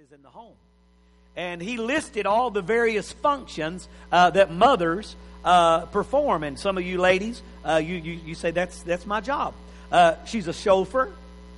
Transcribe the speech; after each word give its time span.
services 0.00 0.12
in 0.12 0.22
the 0.22 0.28
home. 0.28 0.54
And 1.36 1.60
he 1.60 1.76
listed 1.76 2.26
all 2.26 2.50
the 2.50 2.62
various 2.62 3.12
functions 3.12 3.88
uh, 4.10 4.30
that 4.30 4.50
mothers 4.50 5.14
uh, 5.44 5.86
perform. 5.86 6.42
And 6.42 6.58
some 6.58 6.78
of 6.78 6.84
you 6.84 6.98
ladies, 6.98 7.42
uh, 7.64 7.76
you, 7.76 7.96
you, 7.96 8.12
you, 8.24 8.34
say, 8.34 8.50
that's, 8.50 8.82
that's 8.82 9.06
my 9.06 9.20
job. 9.20 9.54
Uh, 9.90 10.14
she's 10.26 10.48
a 10.48 10.52
chauffeur, 10.52 11.12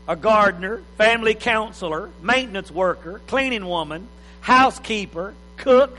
a 0.08 0.16
gardener, 0.16 0.82
family 0.98 1.34
counselor, 1.34 2.10
maintenance 2.22 2.70
worker, 2.70 3.20
cleaning 3.26 3.66
woman, 3.66 4.08
housekeeper, 4.40 5.34
cook, 5.56 5.96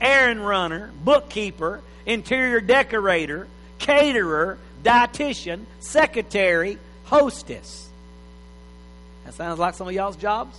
errand 0.00 0.46
runner, 0.46 0.90
bookkeeper, 1.04 1.80
interior 2.06 2.60
decorator, 2.60 3.46
caterer, 3.78 4.58
dietitian, 4.82 5.64
secretary, 5.80 6.78
hostess. 7.04 7.88
That 9.24 9.34
sounds 9.34 9.58
like 9.58 9.74
some 9.74 9.88
of 9.88 9.94
y'all's 9.94 10.16
jobs? 10.16 10.58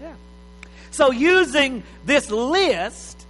Yeah. 0.00 0.14
So, 0.90 1.12
using 1.12 1.82
this 2.04 2.30
list, 2.30 3.26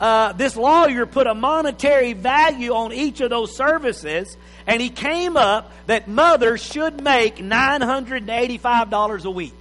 uh, 0.00 0.32
this 0.32 0.56
lawyer 0.56 1.06
put 1.06 1.26
a 1.26 1.34
monetary 1.34 2.12
value 2.12 2.72
on 2.72 2.92
each 2.92 3.20
of 3.20 3.30
those 3.30 3.54
services, 3.54 4.36
and 4.66 4.80
he 4.80 4.90
came 4.90 5.36
up 5.36 5.72
that 5.86 6.08
mothers 6.08 6.62
should 6.62 7.02
make 7.02 7.36
$985 7.36 9.24
a 9.24 9.30
week. 9.30 9.54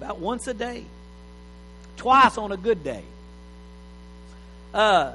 About 0.00 0.18
once 0.18 0.48
a 0.48 0.54
day. 0.54 0.84
Twice 1.96 2.36
on 2.38 2.50
a 2.50 2.56
good 2.56 2.82
day. 2.82 3.04
Uh, 4.74 5.12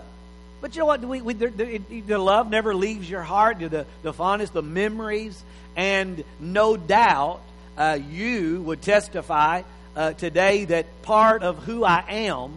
but 0.61 0.73
you 0.73 0.79
know 0.79 0.85
what? 0.85 1.01
We, 1.01 1.21
we, 1.21 1.33
the, 1.33 1.81
the, 2.07 2.17
love 2.17 2.49
never 2.49 2.73
leaves 2.73 3.09
your 3.09 3.21
heart. 3.21 3.59
The, 3.59 3.85
the 4.01 4.13
fondness, 4.13 4.49
the 4.49 4.61
memories. 4.61 5.43
And 5.75 6.23
no 6.39 6.77
doubt 6.77 7.41
uh, 7.77 7.99
you 8.09 8.61
would 8.61 8.81
testify 8.81 9.63
uh, 9.95 10.13
today 10.13 10.65
that 10.65 11.01
part 11.01 11.43
of 11.43 11.63
who 11.65 11.83
I 11.83 12.05
am 12.07 12.53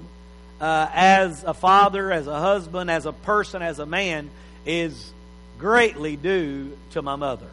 uh, 0.60 0.88
as 0.94 1.42
a 1.42 1.52
father, 1.52 2.12
as 2.12 2.28
a 2.28 2.38
husband, 2.38 2.92
as 2.92 3.06
a 3.06 3.12
person, 3.12 3.60
as 3.60 3.80
a 3.80 3.86
man 3.86 4.30
is 4.64 5.12
greatly 5.58 6.14
due 6.14 6.78
to 6.92 7.02
my 7.02 7.16
mother 7.16 7.48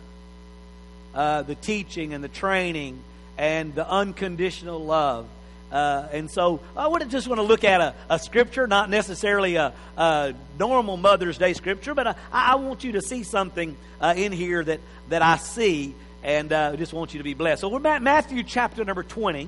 uh, 1.14 1.44
the 1.44 1.56
teaching 1.56 2.14
and 2.14 2.24
the 2.24 2.30
training 2.30 3.02
and 3.38 3.74
the 3.76 3.90
unconditional 3.90 4.84
love. 4.84 5.28
Uh, 5.72 6.08
and 6.12 6.30
so 6.30 6.60
I 6.76 6.88
would 6.88 7.10
just 7.10 7.28
want 7.28 7.40
to 7.40 7.44
look 7.44 7.64
at 7.64 7.80
a, 7.80 7.96
a 8.10 8.20
scripture, 8.20 8.68
not 8.68 8.90
necessarily 8.90 9.56
a, 9.56 9.74
a, 9.96 10.34
normal 10.60 10.98
Mother's 10.98 11.38
Day 11.38 11.54
scripture, 11.54 11.96
but 11.96 12.08
I, 12.08 12.16
I 12.32 12.56
want 12.56 12.84
you 12.84 12.94
to 12.94 13.02
see 13.02 13.24
something 13.24 13.78
uh, 14.02 14.14
in 14.18 14.34
here 14.34 14.64
that, 14.64 14.82
that 15.10 15.22
I 15.22 15.38
see, 15.38 15.96
and 16.24 16.52
uh, 16.52 16.76
just 16.76 16.92
want 16.92 17.14
you 17.14 17.20
to 17.20 17.24
be 17.24 17.34
blessed. 17.34 17.62
So 17.62 17.70
we're 17.70 17.88
at 17.88 18.02
Matthew 18.02 18.44
chapter 18.44 18.84
number 18.84 19.04
20, 19.04 19.48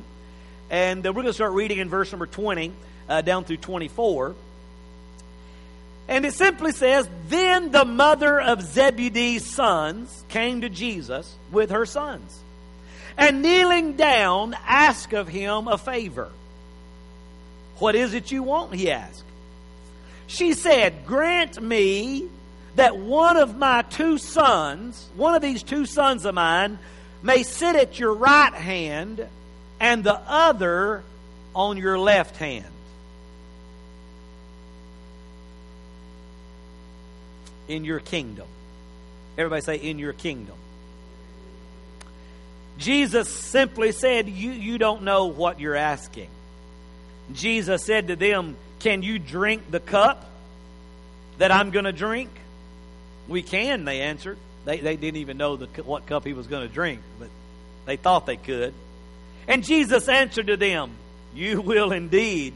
and 0.70 1.06
uh, 1.06 1.10
we're 1.10 1.24
going 1.24 1.26
to 1.28 1.34
start 1.34 1.52
reading 1.52 1.80
in 1.80 1.90
verse 1.90 2.10
number 2.12 2.26
20 2.26 2.72
uh, 3.10 3.22
down 3.22 3.44
through 3.44 3.58
24. 3.58 4.34
And 6.08 6.26
it 6.26 6.34
simply 6.34 6.72
says, 6.72 7.08
Then 7.28 7.72
the 7.72 7.86
mother 7.86 8.40
of 8.40 8.62
Zebedee's 8.62 9.46
sons 9.46 10.24
came 10.30 10.62
to 10.62 10.70
Jesus 10.70 11.34
with 11.52 11.70
her 11.72 11.86
sons, 11.86 12.40
and 13.18 13.42
kneeling 13.42 13.94
down, 13.94 14.56
asked 14.66 15.14
of 15.14 15.28
him 15.28 15.68
a 15.68 15.78
favor. 15.78 16.30
What 17.78 17.96
is 17.96 18.14
it 18.14 18.32
you 18.32 18.44
want? 18.44 18.74
He 18.74 18.92
asked. 18.92 19.24
She 20.28 20.54
said, 20.54 21.06
Grant 21.06 21.62
me 21.62 22.28
that 22.76 22.98
one 22.98 23.38
of 23.38 23.58
my 23.58 23.84
two 23.84 24.18
sons, 24.18 25.10
one 25.16 25.36
of 25.36 25.42
these 25.42 25.64
two 25.64 25.86
sons 25.86 26.26
of 26.26 26.36
mine, 26.36 26.80
may 27.22 27.44
sit 27.44 27.76
at 27.76 28.00
your 28.00 28.14
right 28.14 28.54
hand 28.54 29.26
and 29.80 30.04
the 30.04 30.20
other 30.28 31.04
on 31.56 31.78
your 31.78 32.00
left 32.00 32.38
hand. 32.38 32.66
In 37.68 37.86
your 37.86 38.00
kingdom. 38.00 38.48
Everybody 39.38 39.62
say, 39.62 39.76
in 39.78 40.00
your 40.00 40.14
kingdom. 40.14 40.56
Jesus 42.78 43.30
simply 43.30 43.92
said, 43.92 44.28
you, 44.28 44.52
you 44.52 44.78
don't 44.78 45.04
know 45.04 45.26
what 45.26 45.60
you're 45.60 45.76
asking. 45.76 46.30
Jesus 47.32 47.84
said 47.84 48.10
to 48.10 48.16
them, 48.16 48.58
Can 48.80 49.02
you 49.02 49.20
drink 49.20 49.70
the 49.72 49.80
cup 49.80 50.30
that 51.38 51.52
I'm 51.52 51.72
going 51.72 51.86
to 51.86 51.94
drink? 51.94 52.30
We 53.28 53.42
can, 53.42 53.86
they 53.86 54.02
answered. 54.02 54.38
They, 54.66 54.78
they 54.78 54.96
didn't 54.98 55.18
even 55.18 55.38
know 55.38 55.56
the, 55.56 55.84
what 55.84 56.06
cup 56.06 56.26
he 56.26 56.34
was 56.34 56.48
going 56.48 56.68
to 56.68 56.74
drink, 56.74 57.02
but 57.20 57.30
they 57.86 57.96
thought 57.96 58.26
they 58.26 58.38
could. 58.38 58.74
And 59.48 59.64
Jesus 59.64 60.08
answered 60.08 60.48
to 60.48 60.58
them, 60.58 60.92
You 61.34 61.62
will 61.62 61.92
indeed 61.92 62.54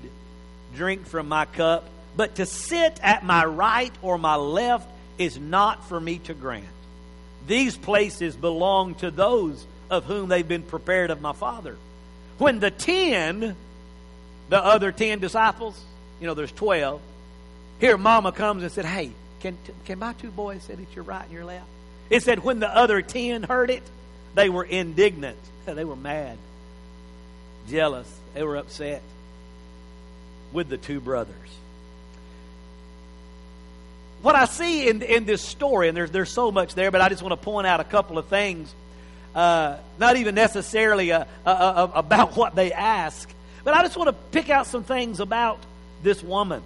drink 0.76 1.08
from 1.08 1.30
my 1.30 1.46
cup, 1.46 1.86
but 2.16 2.36
to 2.36 2.46
sit 2.46 3.00
at 3.02 3.24
my 3.24 3.46
right 3.46 3.94
or 4.02 4.18
my 4.18 4.36
left 4.36 4.90
is 5.18 5.40
not 5.40 5.88
for 5.88 6.00
me 6.00 6.20
to 6.20 6.34
grant. 6.34 6.66
These 7.48 7.78
places 7.78 8.36
belong 8.36 8.96
to 8.96 9.12
those 9.12 9.66
of 9.90 10.06
whom 10.06 10.30
they've 10.30 10.48
been 10.48 10.64
prepared 10.64 11.12
of 11.12 11.22
my 11.22 11.34
Father. 11.34 11.78
When 12.38 12.60
the 12.60 12.72
ten, 12.72 13.56
the 14.50 14.64
other 14.64 14.92
ten 14.92 15.20
disciples, 15.20 15.80
you 16.20 16.28
know, 16.28 16.34
there's 16.34 16.52
twelve, 16.52 17.02
here 17.80 17.98
Mama 17.98 18.32
comes 18.32 18.64
and 18.64 18.72
said, 18.72 18.86
Hey, 18.86 19.12
can, 19.40 19.58
can 19.86 20.00
my 20.00 20.14
two 20.14 20.32
boys 20.32 20.64
sit 20.64 20.80
at 20.80 20.96
your 20.96 21.04
right 21.04 21.24
and 21.24 21.32
your 21.32 21.46
left? 21.46 21.68
It 22.10 22.24
said, 22.24 22.44
when 22.44 22.60
the 22.60 22.74
other 22.74 23.02
ten 23.02 23.44
heard 23.44 23.70
it, 23.70 23.84
they 24.36 24.50
were 24.50 24.64
indignant. 24.64 25.38
They 25.68 25.84
were 25.84 25.98
mad, 25.98 26.38
jealous, 27.70 28.10
they 28.34 28.42
were 28.42 28.56
upset 28.56 29.02
with 30.54 30.70
the 30.70 30.78
two 30.78 31.02
brothers 31.02 31.36
what 34.22 34.36
I 34.36 34.46
see 34.46 34.88
in, 34.88 35.02
in 35.02 35.26
this 35.26 35.42
story, 35.42 35.88
and 35.88 35.98
there's, 35.98 36.12
there's 36.12 36.32
so 36.32 36.52
much 36.52 36.76
there, 36.76 36.92
but 36.92 37.02
I 37.02 37.10
just 37.10 37.22
want 37.22 37.34
to 37.34 37.44
point 37.44 37.68
out 37.68 37.80
a 37.80 37.84
couple 37.84 38.18
of 38.18 38.28
things, 38.28 38.74
uh, 39.36 39.78
not 40.00 40.18
even 40.18 40.36
necessarily 40.36 41.12
uh, 41.12 41.26
uh, 41.46 41.50
uh, 41.50 41.92
about 41.94 42.36
what 42.36 42.56
they 42.56 42.74
ask, 42.74 43.30
but 43.64 43.74
I 43.74 43.84
just 43.84 43.98
want 43.98 44.10
to 44.10 44.14
pick 44.32 44.50
out 44.50 44.68
some 44.68 44.84
things 44.84 45.20
about 45.20 45.60
this 46.04 46.24
woman. 46.24 46.64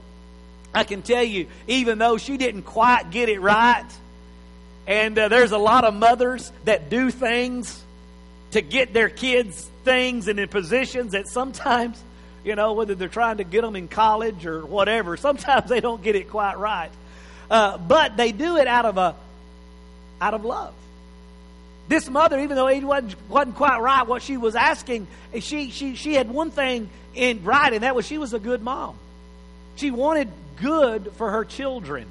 I 0.73 0.83
can 0.83 1.01
tell 1.01 1.23
you, 1.23 1.47
even 1.67 1.97
though 1.97 2.17
she 2.17 2.37
didn't 2.37 2.63
quite 2.63 3.11
get 3.11 3.27
it 3.27 3.41
right, 3.41 3.87
and 4.87 5.17
uh, 5.17 5.27
there's 5.27 5.51
a 5.51 5.57
lot 5.57 5.83
of 5.83 5.93
mothers 5.93 6.51
that 6.65 6.89
do 6.89 7.11
things 7.11 7.83
to 8.51 8.61
get 8.61 8.93
their 8.93 9.09
kids 9.09 9.69
things 9.83 10.27
and 10.27 10.39
in 10.39 10.47
positions 10.47 11.13
that 11.13 11.27
sometimes, 11.27 12.01
you 12.43 12.55
know, 12.55 12.73
whether 12.73 12.95
they're 12.95 13.07
trying 13.07 13.37
to 13.37 13.43
get 13.43 13.61
them 13.61 13.75
in 13.75 13.87
college 13.87 14.45
or 14.45 14.65
whatever, 14.65 15.17
sometimes 15.17 15.69
they 15.69 15.79
don't 15.79 16.03
get 16.03 16.15
it 16.15 16.29
quite 16.29 16.57
right. 16.57 16.91
Uh, 17.51 17.77
but 17.77 18.15
they 18.15 18.31
do 18.31 18.55
it 18.57 18.65
out 18.65 18.85
of 18.85 18.97
a 18.97 19.15
out 20.21 20.33
of 20.33 20.45
love. 20.45 20.73
This 21.89 22.09
mother, 22.09 22.39
even 22.39 22.55
though 22.55 22.67
it 22.67 22.83
wasn't, 22.83 23.15
wasn't 23.27 23.55
quite 23.55 23.81
right 23.81 24.07
what 24.07 24.21
she 24.21 24.37
was 24.37 24.55
asking, 24.55 25.07
she, 25.41 25.71
she, 25.71 25.95
she 25.95 26.13
had 26.13 26.31
one 26.31 26.51
thing 26.51 26.89
in 27.13 27.43
right, 27.43 27.73
and 27.73 27.83
that 27.83 27.95
was 27.95 28.05
she 28.05 28.17
was 28.17 28.33
a 28.33 28.39
good 28.39 28.61
mom. 28.61 28.95
She 29.75 29.91
wanted 29.91 30.29
good 30.61 31.11
for 31.17 31.31
her 31.31 31.43
children. 31.43 32.07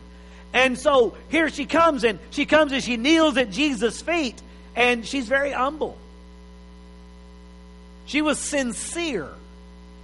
And 0.52 0.78
so 0.78 1.16
here 1.31 1.48
she 1.48 1.64
comes, 1.64 2.04
and 2.04 2.19
she 2.31 2.44
comes 2.44 2.72
and 2.72 2.84
she 2.84 2.98
kneels 2.98 3.38
at 3.38 3.50
Jesus' 3.50 4.02
feet, 4.02 4.42
and 4.76 5.06
she's 5.06 5.26
very 5.26 5.52
humble. 5.52 5.96
She 8.04 8.20
was 8.20 8.38
sincere 8.38 9.31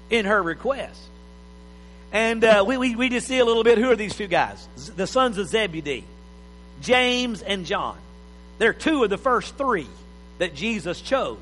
in 0.08 0.24
her 0.24 0.42
request. 0.42 1.02
And 2.12 2.44
uh, 2.44 2.64
we, 2.66 2.76
we, 2.76 2.96
we 2.96 3.08
just 3.08 3.26
see 3.26 3.38
a 3.38 3.44
little 3.44 3.64
bit 3.64 3.78
who 3.78 3.90
are 3.90 3.96
these 3.96 4.14
two 4.14 4.26
guys? 4.26 4.68
The 4.96 5.06
sons 5.06 5.38
of 5.38 5.48
Zebedee, 5.48 6.04
James 6.80 7.42
and 7.42 7.66
John. 7.66 7.96
They're 8.58 8.72
two 8.72 9.04
of 9.04 9.10
the 9.10 9.18
first 9.18 9.56
three 9.56 9.88
that 10.38 10.54
Jesus 10.54 11.00
chose. 11.00 11.38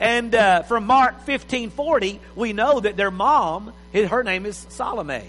And 0.00 0.34
uh, 0.34 0.62
from 0.62 0.86
Mark 0.86 1.22
15 1.22 1.70
40, 1.70 2.20
we 2.34 2.52
know 2.52 2.80
that 2.80 2.96
their 2.96 3.10
mom, 3.10 3.72
her 3.92 4.24
name 4.24 4.46
is 4.46 4.66
Salome. 4.70 5.22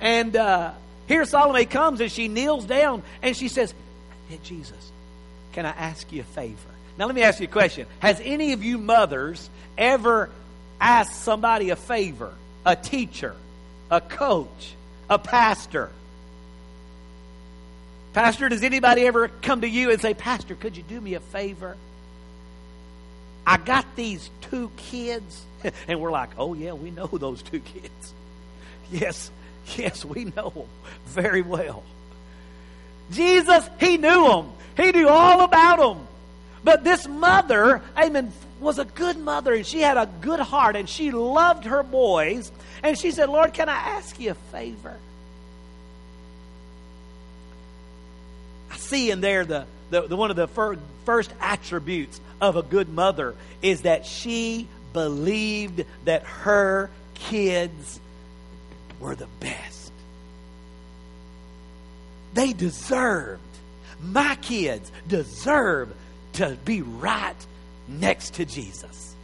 And 0.00 0.36
uh, 0.36 0.72
here 1.08 1.24
Salome 1.24 1.64
comes 1.64 2.00
and 2.00 2.12
she 2.12 2.28
kneels 2.28 2.66
down 2.66 3.02
and 3.22 3.36
she 3.36 3.48
says, 3.48 3.72
Hey, 4.28 4.38
Jesus, 4.42 4.92
can 5.52 5.64
I 5.64 5.70
ask 5.70 6.12
you 6.12 6.20
a 6.20 6.24
favor? 6.24 6.70
Now, 6.98 7.06
let 7.06 7.14
me 7.14 7.22
ask 7.22 7.40
you 7.40 7.46
a 7.46 7.50
question. 7.50 7.86
Has 8.00 8.20
any 8.22 8.52
of 8.52 8.64
you 8.64 8.78
mothers 8.78 9.48
ever 9.76 10.30
asked 10.80 11.22
somebody 11.22 11.70
a 11.70 11.76
favor? 11.76 12.32
A 12.66 12.76
teacher, 12.76 13.34
a 13.90 14.02
coach, 14.02 14.74
a 15.08 15.18
pastor? 15.18 15.90
Pastor, 18.12 18.48
does 18.48 18.62
anybody 18.62 19.06
ever 19.06 19.28
come 19.28 19.60
to 19.60 19.68
you 19.68 19.90
and 19.90 20.00
say, 20.00 20.14
Pastor, 20.14 20.54
could 20.54 20.76
you 20.76 20.82
do 20.82 21.00
me 21.00 21.14
a 21.14 21.20
favor? 21.20 21.76
I 23.46 23.58
got 23.58 23.86
these 23.94 24.28
two 24.42 24.70
kids. 24.76 25.44
And 25.88 26.00
we're 26.00 26.12
like, 26.12 26.30
oh, 26.38 26.54
yeah, 26.54 26.74
we 26.74 26.90
know 26.90 27.06
those 27.06 27.42
two 27.42 27.60
kids. 27.60 28.14
Yes, 28.88 29.32
yes, 29.76 30.04
we 30.04 30.26
know 30.26 30.50
them 30.50 30.68
very 31.06 31.42
well. 31.42 31.82
Jesus, 33.10 33.68
he 33.80 33.96
knew 33.96 34.28
them. 34.28 34.52
He 34.76 34.92
knew 34.92 35.08
all 35.08 35.40
about 35.40 35.78
them. 35.78 36.06
But 36.62 36.84
this 36.84 37.08
mother, 37.08 37.82
amen, 37.98 38.32
was 38.60 38.78
a 38.78 38.84
good 38.84 39.18
mother 39.18 39.54
and 39.54 39.66
she 39.66 39.80
had 39.80 39.96
a 39.96 40.08
good 40.20 40.40
heart 40.40 40.76
and 40.76 40.88
she 40.88 41.10
loved 41.10 41.64
her 41.64 41.82
boys. 41.82 42.50
And 42.82 42.98
she 42.98 43.10
said, 43.10 43.28
Lord, 43.28 43.52
can 43.52 43.68
I 43.68 43.74
ask 43.74 44.18
you 44.18 44.30
a 44.30 44.34
favor? 44.34 44.96
I 48.70 48.76
see 48.76 49.10
in 49.10 49.20
there 49.20 49.44
the, 49.44 49.66
the, 49.90 50.02
the 50.02 50.16
one 50.16 50.30
of 50.30 50.36
the 50.36 50.48
fir- 50.48 50.78
first 51.04 51.32
attributes 51.40 52.20
of 52.40 52.56
a 52.56 52.62
good 52.62 52.88
mother 52.88 53.34
is 53.62 53.82
that 53.82 54.06
she 54.06 54.68
believed 54.92 55.84
that 56.04 56.22
her 56.24 56.90
kids 57.14 58.00
were 59.00 59.14
the 59.14 59.28
best. 59.40 59.92
They 62.34 62.52
deserved, 62.52 63.40
my 64.02 64.36
kids 64.36 64.90
deserve 65.08 65.94
to 66.34 66.56
be 66.64 66.82
right 66.82 67.34
next 67.88 68.34
to 68.34 68.44
Jesus. 68.44 69.14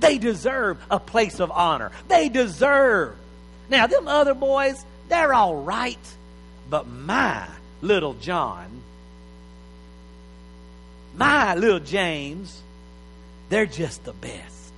They 0.00 0.18
deserve 0.18 0.78
a 0.90 0.98
place 0.98 1.40
of 1.40 1.50
honor. 1.50 1.92
They 2.08 2.28
deserve. 2.28 3.16
Now, 3.68 3.86
them 3.86 4.08
other 4.08 4.34
boys, 4.34 4.84
they're 5.08 5.34
all 5.34 5.56
right. 5.56 5.98
But 6.68 6.88
my 6.88 7.46
little 7.80 8.14
John, 8.14 8.82
my 11.14 11.54
little 11.54 11.80
James, 11.80 12.62
they're 13.48 13.66
just 13.66 14.04
the 14.04 14.12
best. 14.12 14.72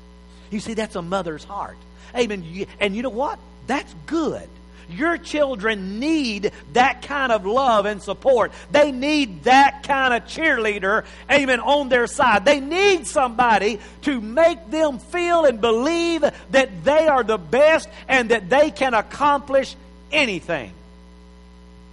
You 0.50 0.60
see, 0.60 0.74
that's 0.74 0.96
a 0.96 1.02
mother's 1.02 1.44
heart. 1.44 1.76
Amen. 2.16 2.66
And 2.80 2.94
you 2.94 3.02
know 3.02 3.10
what? 3.10 3.38
That's 3.66 3.92
good. 4.06 4.48
Your 4.88 5.16
children 5.16 5.98
need 5.98 6.52
that 6.72 7.02
kind 7.02 7.32
of 7.32 7.46
love 7.46 7.86
and 7.86 8.02
support. 8.02 8.52
They 8.70 8.92
need 8.92 9.44
that 9.44 9.82
kind 9.82 10.14
of 10.14 10.24
cheerleader, 10.24 11.04
amen, 11.30 11.60
on 11.60 11.88
their 11.88 12.06
side. 12.06 12.44
They 12.44 12.60
need 12.60 13.06
somebody 13.06 13.80
to 14.02 14.20
make 14.20 14.70
them 14.70 14.98
feel 14.98 15.44
and 15.44 15.60
believe 15.60 16.22
that 16.50 16.84
they 16.84 17.08
are 17.08 17.24
the 17.24 17.38
best 17.38 17.88
and 18.08 18.30
that 18.30 18.48
they 18.50 18.70
can 18.70 18.94
accomplish 18.94 19.74
anything. 20.12 20.72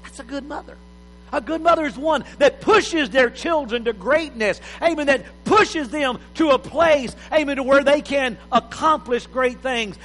That's 0.03 0.19
a 0.19 0.23
good 0.23 0.45
mother. 0.45 0.77
A 1.33 1.39
good 1.39 1.61
mother 1.61 1.85
is 1.85 1.97
one 1.97 2.25
that 2.39 2.59
pushes 2.59 3.09
their 3.09 3.29
children 3.29 3.85
to 3.85 3.93
greatness. 3.93 4.59
Amen. 4.81 5.07
That 5.07 5.23
pushes 5.45 5.89
them 5.89 6.19
to 6.35 6.49
a 6.49 6.59
place, 6.59 7.15
amen, 7.31 7.55
to 7.55 7.63
where 7.63 7.83
they 7.83 8.01
can 8.01 8.37
accomplish 8.51 9.27
great 9.27 9.59
things. 9.59 9.97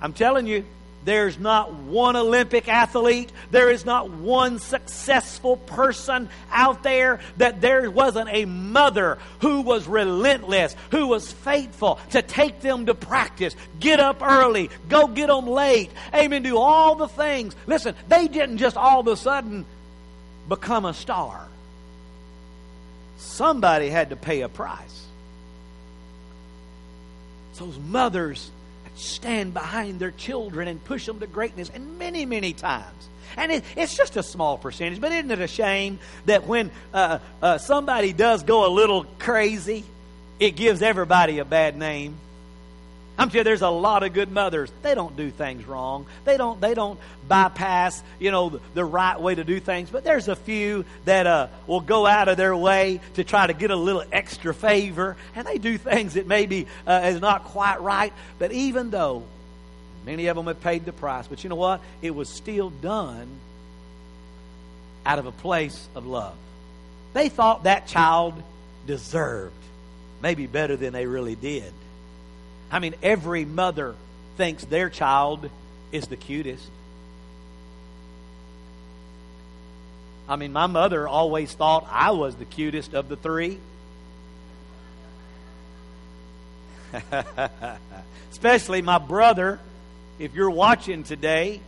I'm 0.00 0.12
telling 0.12 0.46
you, 0.46 0.64
there's 1.08 1.38
not 1.38 1.72
one 1.72 2.16
Olympic 2.16 2.68
athlete, 2.68 3.32
there 3.50 3.70
is 3.70 3.86
not 3.86 4.10
one 4.10 4.58
successful 4.58 5.56
person 5.56 6.28
out 6.52 6.82
there 6.82 7.20
that 7.38 7.62
there 7.62 7.90
wasn't 7.90 8.28
a 8.30 8.44
mother 8.44 9.16
who 9.40 9.62
was 9.62 9.88
relentless, 9.88 10.76
who 10.90 11.06
was 11.06 11.32
faithful 11.32 11.98
to 12.10 12.20
take 12.20 12.60
them 12.60 12.84
to 12.84 12.94
practice, 12.94 13.56
get 13.80 14.00
up 14.00 14.20
early, 14.20 14.68
go 14.90 15.06
get 15.06 15.28
them 15.28 15.46
late, 15.46 15.90
amen, 16.14 16.42
do 16.42 16.58
all 16.58 16.94
the 16.94 17.08
things. 17.08 17.56
Listen, 17.66 17.94
they 18.08 18.28
didn't 18.28 18.58
just 18.58 18.76
all 18.76 19.00
of 19.00 19.06
a 19.06 19.16
sudden 19.16 19.64
become 20.46 20.84
a 20.84 20.92
star. 20.92 21.48
Somebody 23.16 23.88
had 23.88 24.10
to 24.10 24.16
pay 24.16 24.42
a 24.42 24.48
price. 24.50 25.06
Those 27.56 27.78
mothers 27.78 28.50
stand 28.98 29.54
behind 29.54 30.00
their 30.00 30.10
children 30.10 30.68
and 30.68 30.82
push 30.84 31.06
them 31.06 31.20
to 31.20 31.26
greatness, 31.26 31.70
and 31.72 31.98
many, 31.98 32.26
many 32.26 32.52
times. 32.52 33.08
And 33.36 33.52
it, 33.52 33.64
it's 33.76 33.96
just 33.96 34.16
a 34.16 34.22
small 34.22 34.58
percentage, 34.58 35.00
but 35.00 35.12
isn't 35.12 35.30
it 35.30 35.40
a 35.40 35.46
shame 35.46 35.98
that 36.26 36.46
when 36.46 36.70
uh, 36.92 37.18
uh, 37.42 37.58
somebody 37.58 38.12
does 38.12 38.42
go 38.42 38.66
a 38.66 38.72
little 38.72 39.04
crazy, 39.18 39.84
it 40.40 40.56
gives 40.56 40.82
everybody 40.82 41.38
a 41.38 41.44
bad 41.44 41.76
name? 41.76 42.16
I'm 43.18 43.30
sure 43.30 43.42
there's 43.42 43.62
a 43.62 43.68
lot 43.68 44.04
of 44.04 44.12
good 44.12 44.30
mothers. 44.30 44.70
They 44.82 44.94
don't 44.94 45.16
do 45.16 45.30
things 45.30 45.66
wrong. 45.66 46.06
They 46.24 46.36
don't. 46.36 46.60
They 46.60 46.74
don't 46.74 47.00
bypass, 47.26 48.00
you 48.20 48.30
know, 48.30 48.50
the, 48.50 48.60
the 48.74 48.84
right 48.84 49.20
way 49.20 49.34
to 49.34 49.42
do 49.42 49.58
things. 49.58 49.90
But 49.90 50.04
there's 50.04 50.28
a 50.28 50.36
few 50.36 50.84
that 51.04 51.26
uh, 51.26 51.48
will 51.66 51.80
go 51.80 52.06
out 52.06 52.28
of 52.28 52.36
their 52.36 52.56
way 52.56 53.00
to 53.14 53.24
try 53.24 53.48
to 53.48 53.54
get 53.54 53.72
a 53.72 53.76
little 53.76 54.04
extra 54.12 54.54
favor, 54.54 55.16
and 55.34 55.44
they 55.44 55.58
do 55.58 55.76
things 55.78 56.14
that 56.14 56.28
maybe 56.28 56.68
uh, 56.86 57.00
is 57.06 57.20
not 57.20 57.44
quite 57.44 57.80
right. 57.80 58.12
But 58.38 58.52
even 58.52 58.90
though 58.90 59.24
many 60.06 60.28
of 60.28 60.36
them 60.36 60.46
have 60.46 60.60
paid 60.60 60.84
the 60.84 60.92
price, 60.92 61.26
but 61.26 61.42
you 61.42 61.50
know 61.50 61.56
what? 61.56 61.80
It 62.00 62.14
was 62.14 62.28
still 62.28 62.70
done 62.70 63.26
out 65.04 65.18
of 65.18 65.26
a 65.26 65.32
place 65.32 65.88
of 65.96 66.06
love. 66.06 66.36
They 67.14 67.30
thought 67.30 67.64
that 67.64 67.88
child 67.88 68.40
deserved 68.86 69.54
maybe 70.22 70.46
better 70.46 70.76
than 70.76 70.92
they 70.92 71.06
really 71.06 71.34
did. 71.34 71.72
I 72.70 72.78
mean, 72.80 72.94
every 73.02 73.44
mother 73.44 73.94
thinks 74.36 74.64
their 74.64 74.90
child 74.90 75.50
is 75.90 76.06
the 76.06 76.16
cutest. 76.16 76.70
I 80.28 80.36
mean, 80.36 80.52
my 80.52 80.66
mother 80.66 81.08
always 81.08 81.52
thought 81.52 81.88
I 81.90 82.10
was 82.10 82.34
the 82.36 82.44
cutest 82.44 82.92
of 82.92 83.08
the 83.08 83.16
three. 83.16 83.58
Especially 88.30 88.82
my 88.82 88.98
brother, 88.98 89.58
if 90.18 90.34
you're 90.34 90.50
watching 90.50 91.02
today. 91.02 91.60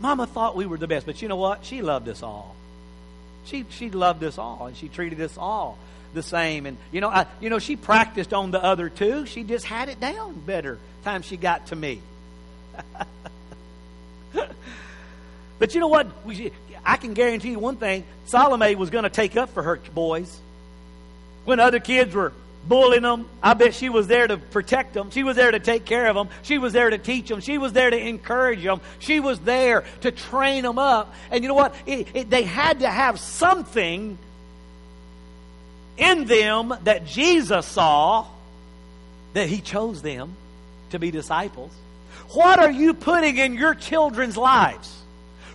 Mama 0.00 0.26
thought 0.26 0.56
we 0.56 0.66
were 0.66 0.76
the 0.76 0.88
best, 0.88 1.06
but 1.06 1.22
you 1.22 1.28
know 1.28 1.36
what? 1.36 1.64
She 1.64 1.80
loved 1.80 2.08
us 2.08 2.22
all. 2.22 2.56
She, 3.44 3.64
she 3.70 3.90
loved 3.90 4.24
us 4.24 4.36
all, 4.36 4.66
and 4.66 4.76
she 4.76 4.88
treated 4.88 5.20
us 5.20 5.38
all 5.38 5.78
the 6.14 6.22
same. 6.22 6.66
And 6.66 6.78
you 6.92 7.00
know, 7.00 7.08
I, 7.08 7.26
you 7.40 7.50
know, 7.50 7.58
she 7.58 7.76
practiced 7.76 8.32
on 8.32 8.50
the 8.50 8.62
other 8.62 8.88
two. 8.88 9.26
She 9.26 9.42
just 9.42 9.64
had 9.66 9.88
it 9.88 10.00
down 10.00 10.34
better 10.40 10.78
time 11.04 11.22
she 11.22 11.36
got 11.36 11.66
to 11.68 11.76
me. 11.76 12.00
but 15.58 15.74
you 15.74 15.80
know 15.80 15.88
what? 15.88 16.06
I 16.84 16.96
can 16.96 17.14
guarantee 17.14 17.50
you 17.50 17.58
one 17.58 17.76
thing: 17.76 18.04
Salome 18.26 18.74
was 18.74 18.90
going 18.90 19.04
to 19.04 19.10
take 19.10 19.36
up 19.36 19.50
for 19.50 19.62
her 19.62 19.76
boys. 19.94 20.40
When 21.44 21.60
other 21.60 21.78
kids 21.78 22.14
were 22.14 22.32
bullying 22.66 23.02
them, 23.02 23.28
I 23.42 23.54
bet 23.54 23.74
she 23.74 23.90
was 23.90 24.06
there 24.06 24.26
to 24.26 24.38
protect 24.38 24.94
them. 24.94 25.10
She 25.10 25.22
was 25.22 25.36
there 25.36 25.50
to 25.50 25.60
take 25.60 25.84
care 25.84 26.06
of 26.06 26.14
them. 26.14 26.28
She 26.42 26.58
was 26.58 26.72
there 26.72 26.90
to 26.90 26.98
teach 26.98 27.28
them. 27.28 27.40
She 27.40 27.58
was 27.58 27.72
there 27.72 27.90
to 27.90 27.98
encourage 27.98 28.62
them. 28.62 28.80
She 28.98 29.20
was 29.20 29.38
there 29.40 29.84
to 30.00 30.10
train 30.10 30.62
them 30.62 30.78
up. 30.78 31.14
And 31.30 31.44
you 31.44 31.48
know 31.48 31.54
what? 31.54 31.74
It, 31.86 32.08
it, 32.14 32.30
they 32.30 32.42
had 32.42 32.80
to 32.80 32.88
have 32.88 33.20
something 33.20 34.18
in 35.96 36.24
them 36.24 36.74
that 36.84 37.06
Jesus 37.06 37.66
saw 37.66 38.26
that 39.32 39.48
He 39.48 39.60
chose 39.60 40.02
them 40.02 40.36
to 40.90 40.98
be 40.98 41.10
disciples. 41.10 41.72
What 42.30 42.58
are 42.58 42.70
you 42.70 42.94
putting 42.94 43.36
in 43.36 43.54
your 43.54 43.74
children's 43.74 44.36
lives? 44.36 45.02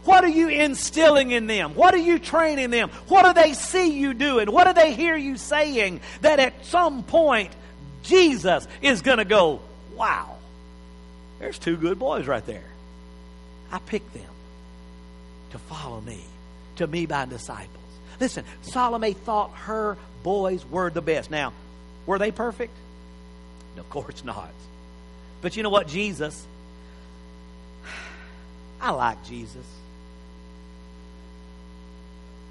What 0.06 0.24
are 0.24 0.30
you 0.30 0.48
instilling 0.48 1.32
in 1.32 1.48
them? 1.48 1.76
What 1.76 1.94
are 1.94 1.98
you 1.98 2.20
training 2.20 2.70
them? 2.70 2.90
What 3.08 3.26
do 3.26 3.42
they 3.42 3.54
see 3.54 4.00
you 4.00 4.14
doing? 4.14 4.52
What 4.52 4.66
do 4.66 4.74
they 4.74 4.94
hear 4.94 5.16
you 5.16 5.38
saying 5.38 6.02
that 6.22 6.40
at 6.40 6.66
some 6.66 7.04
point 7.04 7.52
Jesus 8.04 8.68
is 8.82 9.02
going 9.02 9.18
to 9.18 9.26
go, 9.26 9.60
wow, 9.96 10.38
there's 11.40 11.60
two 11.60 11.76
good 11.76 12.00
boys 12.00 12.28
right 12.28 12.46
there. 12.46 12.64
I 13.72 13.80
picked 13.80 14.14
them 14.14 14.24
to 15.52 15.60
follow 15.60 16.02
me, 16.02 16.24
to 16.78 16.88
be 16.88 17.06
my 17.06 17.26
disciples. 17.26 17.78
Listen, 18.20 18.44
Salome 18.62 19.14
thought 19.14 19.52
her 19.66 19.98
boys 20.24 20.66
were 20.66 20.90
the 20.90 21.02
best. 21.02 21.32
Now, 21.32 21.54
were 22.06 22.20
they 22.20 22.32
perfect? 22.32 22.74
No, 23.76 23.82
of 23.82 23.90
course 23.90 24.24
not. 24.24 24.52
But 25.42 25.56
you 25.56 25.64
know 25.64 25.70
what? 25.70 25.88
Jesus, 25.88 26.46
I 28.82 28.92
like 28.92 29.24
Jesus. 29.26 29.66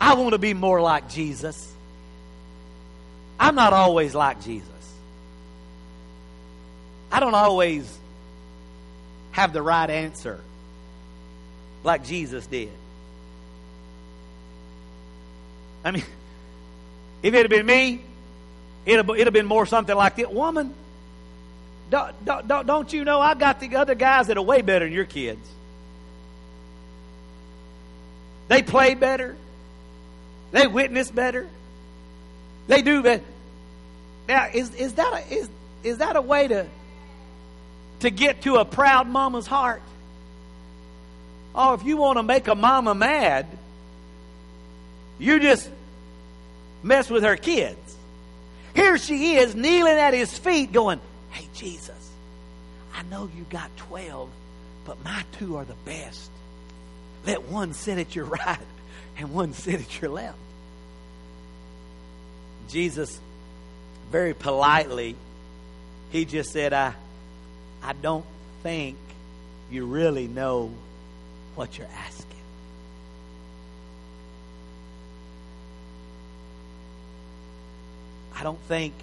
I 0.01 0.15
want 0.15 0.33
to 0.33 0.39
be 0.39 0.55
more 0.55 0.81
like 0.81 1.09
Jesus. 1.11 1.73
I'm 3.39 3.55
not 3.55 3.73
always 3.73 4.15
like 4.15 4.43
Jesus. 4.43 4.69
I 7.11 7.21
don't 7.21 7.35
always 7.35 7.99
have 9.33 9.53
the 9.53 9.63
right 9.63 9.89
answer 9.89 10.41
like 11.85 12.05
Jesus 12.05 12.47
did. 12.47 12.71
I 15.89 15.91
mean, 15.91 16.05
if 17.23 17.33
it 17.33 17.39
had 17.39 17.49
been 17.49 17.65
me, 17.65 18.03
it'd 18.85 19.07
have, 19.07 19.09
it'd 19.09 19.27
have 19.27 19.33
been 19.33 19.47
more 19.47 19.65
something 19.65 19.97
like 19.97 20.17
that. 20.17 20.33
Woman, 20.33 20.75
don't, 21.91 22.13
don't, 22.25 22.67
don't 22.67 22.93
you 22.93 23.05
know 23.05 23.21
I 23.21 23.35
got 23.35 23.59
the 23.59 23.77
other 23.77 23.95
guys 23.95 24.27
that 24.27 24.37
are 24.37 24.43
way 24.43 24.61
better 24.61 24.85
than 24.85 24.93
your 24.93 25.07
kids? 25.07 25.41
They 28.49 28.63
play 28.63 28.95
better. 28.95 29.35
They 30.51 30.67
witness 30.67 31.11
better. 31.11 31.49
They 32.67 32.83
do 32.83 33.03
better. 33.03 33.25
Now, 34.29 34.49
is, 34.53 34.75
is, 34.75 34.93
that 34.95 35.13
a, 35.15 35.35
is, 35.35 35.49
is 35.83 35.99
that 35.99 36.17
a 36.17 36.21
way 36.21 36.49
to, 36.49 36.67
to 38.01 38.11
get 38.11 38.43
to 38.43 38.57
a 38.57 38.67
proud 38.67 39.09
mama's 39.09 39.47
heart? 39.47 39.81
Oh, 41.55 41.73
if 41.73 41.83
you 41.85 41.97
want 41.97 42.19
to 42.19 42.23
make 42.23 42.47
a 42.47 42.55
mama 42.55 42.95
mad, 42.95 43.47
you 45.19 45.41
just 45.41 45.69
mess 46.83 47.11
with 47.11 47.23
her 47.23 47.37
kids. 47.37 47.97
Here 48.75 48.99
she 48.99 49.37
is 49.37 49.55
kneeling 49.55 49.99
at 49.99 50.15
his 50.15 50.37
feet 50.37 50.73
going, 50.73 51.01
Hey, 51.31 51.47
Jesus, 51.55 52.11
I 52.95 53.03
know 53.05 53.29
you 53.37 53.45
got 53.51 53.77
12, 53.77 54.29
but 54.85 55.03
my 55.05 55.25
two 55.33 55.57
are 55.57 55.65
the 55.65 55.75
best. 55.85 56.31
Let 57.27 57.49
one 57.49 57.75
sit 57.75 57.99
at 57.99 58.15
your 58.15 58.25
right 58.47 58.59
and 59.17 59.33
one 59.33 59.53
sit 59.53 59.81
at 59.81 60.01
your 60.01 60.11
left. 60.11 60.39
Jesus, 62.69 63.19
very 64.11 64.35
politely, 64.35 65.17
he 66.11 66.25
just 66.25 66.53
said, 66.53 66.73
I, 66.73 66.95
I 67.83 67.93
don't 67.95 68.25
think 68.63 68.97
you 69.71 69.87
really 69.87 70.27
know 70.29 70.71
what 71.55 71.77
you're 71.77 71.87
asking. 71.87 72.38
I 78.39 78.43
don't 78.43 78.61
think 78.69 78.95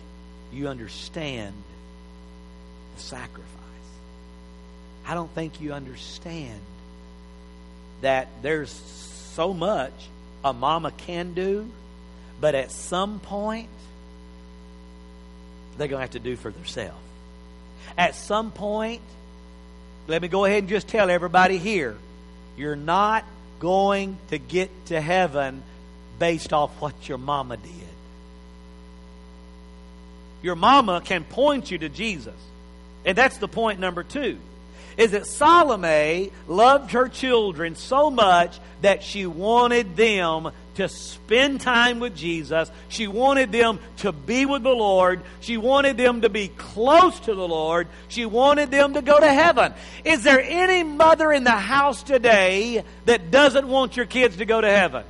you 0.54 0.68
understand 0.68 1.54
the 2.96 3.02
sacrifice. 3.02 3.44
I 5.06 5.14
don't 5.14 5.30
think 5.32 5.60
you 5.60 5.74
understand 5.74 6.60
that 8.02 8.28
there's 8.42 8.72
so 8.72 9.54
much 9.54 9.94
a 10.44 10.54
mama 10.54 10.92
can 10.92 11.34
do, 11.34 11.70
but 12.40 12.56
at 12.56 12.72
some 12.72 13.20
point, 13.20 13.70
they're 15.78 15.88
going 15.88 16.00
to 16.00 16.04
have 16.04 16.12
to 16.12 16.20
do 16.20 16.36
for 16.36 16.52
themselves. 16.52 16.98
At 17.98 18.16
some 18.16 18.52
point, 18.52 19.02
let 20.08 20.22
me 20.22 20.28
go 20.28 20.46
ahead 20.46 20.60
and 20.60 20.70
just 20.70 20.88
tell 20.88 21.10
everybody 21.10 21.58
here 21.58 21.98
you're 22.58 22.76
not 22.76 23.26
going 23.60 24.18
to 24.30 24.38
get 24.38 24.70
to 24.86 25.02
heaven 25.02 25.62
based 26.20 26.54
off 26.54 26.72
what 26.80 27.10
your 27.10 27.18
mama 27.18 27.58
did. 27.58 27.85
Your 30.46 30.56
mama 30.56 31.02
can 31.04 31.24
point 31.24 31.72
you 31.72 31.80
to 31.80 31.90
Jesus. 31.90 32.36
And 33.04 33.18
that's 33.18 33.40
the 33.40 33.48
point 33.48 33.80
number 33.80 34.04
two. 34.04 34.38
Is 34.96 35.10
that 35.10 35.26
Salome 35.26 36.32
loved 36.48 36.92
her 36.92 37.08
children 37.08 37.74
so 37.76 38.12
much 38.12 38.60
that 38.82 39.02
she 39.02 39.26
wanted 39.26 39.96
them 39.96 40.52
to 40.76 40.88
spend 40.88 41.62
time 41.62 42.00
with 42.00 42.16
Jesus. 42.16 42.70
She 42.90 43.08
wanted 43.08 43.52
them 43.52 43.80
to 43.98 44.12
be 44.12 44.46
with 44.46 44.62
the 44.62 44.70
Lord. 44.70 45.22
She 45.40 45.58
wanted 45.58 45.98
them 45.98 46.22
to 46.22 46.30
be 46.30 46.50
close 46.50 47.20
to 47.22 47.34
the 47.34 47.48
Lord. 47.48 47.88
She 48.08 48.28
wanted 48.28 48.70
them 48.70 48.94
to 48.94 49.02
go 49.02 49.20
to 49.20 49.34
heaven. 49.34 49.74
Is 50.04 50.22
there 50.22 50.40
any 50.40 50.84
mother 50.84 51.32
in 51.32 51.44
the 51.44 51.50
house 51.50 52.04
today 52.04 52.84
that 53.06 53.32
doesn't 53.32 53.68
want 53.68 53.98
your 53.98 54.06
kids 54.06 54.38
to 54.38 54.46
go 54.46 54.62
to 54.62 54.70
heaven? 54.70 55.06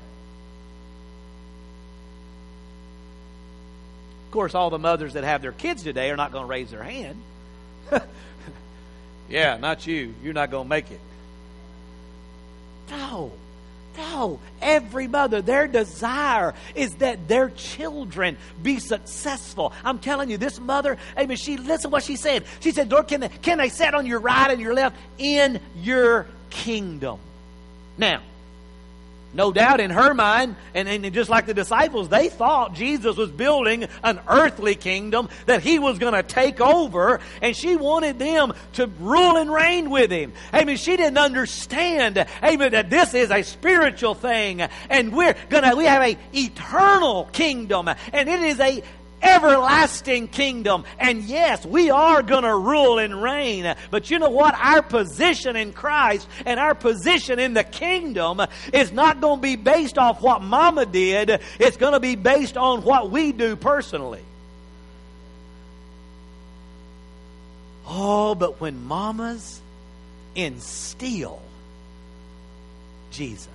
Course, 4.36 4.54
all 4.54 4.70
the 4.70 4.78
mothers 4.78 5.14
that 5.14 5.24
have 5.24 5.42
their 5.42 5.54
kids 5.54 5.82
today 5.82 6.12
are 6.12 6.18
not 6.18 6.34
going 6.34 6.44
to 6.44 6.50
raise 6.50 6.70
their 6.70 6.84
hand. 6.84 7.22
yeah, 9.30 9.56
not 9.56 9.88
you. 9.88 10.14
You're 10.22 10.34
not 10.34 10.52
going 10.52 10.66
to 10.66 10.70
make 10.70 10.92
it. 10.92 11.00
No. 12.90 13.32
No, 13.98 14.42
every 14.62 15.08
mother, 15.08 15.42
their 15.42 15.68
desire 15.68 16.54
is 16.76 16.96
that 16.96 17.30
their 17.30 17.50
children 17.52 18.36
be 18.62 18.80
successful. 18.80 19.72
I'm 19.86 20.00
telling 20.00 20.30
you, 20.30 20.38
this 20.38 20.60
mother, 20.60 20.98
amen, 21.18 21.38
she, 21.38 21.56
listen 21.56 21.92
what 21.92 22.04
she 22.04 22.18
said. 22.18 22.44
She 22.60 22.72
said, 22.72 22.92
Lord, 22.92 23.08
can 23.08 23.22
they, 23.22 23.30
can 23.30 23.58
they 23.58 23.70
sit 23.70 23.96
on 23.96 24.06
your 24.06 24.20
right 24.20 24.52
and 24.52 24.60
your 24.60 24.74
left 24.74 24.98
in 25.18 25.62
your 25.78 26.28
kingdom? 26.50 27.20
Now, 27.98 28.22
no 29.36 29.52
doubt 29.52 29.80
in 29.80 29.92
her 29.92 30.14
mind, 30.14 30.56
and, 30.74 30.88
and 30.88 31.14
just 31.14 31.30
like 31.30 31.46
the 31.46 31.54
disciples, 31.54 32.10
they 32.10 32.30
thought 32.30 32.74
Jesus 32.74 33.18
was 33.18 33.32
building 33.32 33.86
an 34.04 34.20
earthly 34.28 34.76
kingdom 34.76 35.30
that 35.46 35.62
he 35.62 35.78
was 35.78 36.00
going 36.00 36.14
to 36.14 36.24
take 36.24 36.62
over, 36.62 37.20
and 37.42 37.56
she 37.56 37.76
wanted 37.76 38.18
them 38.18 38.54
to 38.74 38.88
rule 38.88 39.38
and 39.38 39.52
reign 39.52 39.90
with 39.90 40.10
him. 40.10 40.34
Amen. 40.54 40.78
She 40.78 40.96
didn't 40.96 41.18
understand, 41.18 42.26
amen, 42.44 42.72
that 42.72 42.90
this 42.90 43.14
is 43.14 43.30
a 43.30 43.44
spiritual 43.44 44.16
thing, 44.16 44.62
and 44.90 45.16
we're 45.16 45.36
gonna, 45.50 45.76
we 45.76 45.86
have 45.86 46.02
a 46.02 46.18
eternal 46.34 47.26
kingdom, 47.26 47.88
and 47.88 48.30
it 48.30 48.42
is 48.42 48.60
a 48.60 48.82
everlasting 49.26 50.28
kingdom. 50.28 50.86
And 51.00 51.24
yes, 51.24 51.66
we 51.66 51.90
are 51.90 52.22
going 52.22 52.44
to 52.44 52.56
rule 52.56 53.00
and 53.00 53.22
reign. 53.22 53.76
But 53.92 54.12
you 54.12 54.20
know 54.20 54.30
what? 54.30 54.56
Our 54.56 54.82
position 54.82 55.56
in 55.56 55.74
Christ 55.74 56.28
and 56.46 56.60
our 56.60 56.76
position 56.76 57.40
in 57.40 57.54
the 57.54 57.64
kingdom 57.64 58.42
is 58.72 58.92
not 58.92 59.22
going 59.22 59.38
to 59.38 59.42
be 59.42 59.56
based 59.56 59.98
off 59.98 60.22
what 60.22 60.42
mama 60.42 60.86
did. 60.86 61.42
It's 61.60 61.78
going 61.78 61.94
to 61.94 62.00
be 62.00 62.16
based 62.16 62.58
on 62.58 62.84
what 62.84 63.10
we 63.10 63.32
do 63.32 63.56
personally. 63.56 64.22
Oh, 67.88 68.36
but 68.36 68.60
when 68.60 68.86
mamas 68.86 69.62
instill 70.36 71.42
Jesus, 73.12 73.48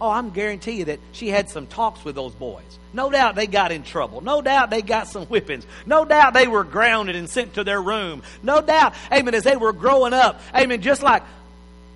oh, 0.00 0.10
I'm 0.10 0.30
guarantee 0.30 0.72
you 0.72 0.84
that 0.86 1.00
she 1.12 1.28
had 1.28 1.50
some 1.50 1.66
talks 1.66 2.04
with 2.04 2.14
those 2.14 2.34
boys. 2.34 2.64
No 2.92 3.10
doubt 3.10 3.34
they 3.34 3.46
got 3.46 3.70
in 3.70 3.82
trouble. 3.82 4.20
No 4.20 4.42
doubt 4.42 4.70
they 4.70 4.82
got 4.82 5.08
some 5.08 5.26
whippings. 5.26 5.64
No 5.86 6.04
doubt 6.04 6.34
they 6.34 6.48
were 6.48 6.64
grounded 6.64 7.16
and 7.16 7.28
sent 7.28 7.54
to 7.54 7.64
their 7.64 7.80
room. 7.80 8.22
No 8.42 8.60
doubt, 8.60 8.94
amen, 9.12 9.34
as 9.34 9.44
they 9.44 9.56
were 9.56 9.72
growing 9.72 10.12
up, 10.12 10.40
amen, 10.54 10.82
just 10.82 11.02
like, 11.02 11.22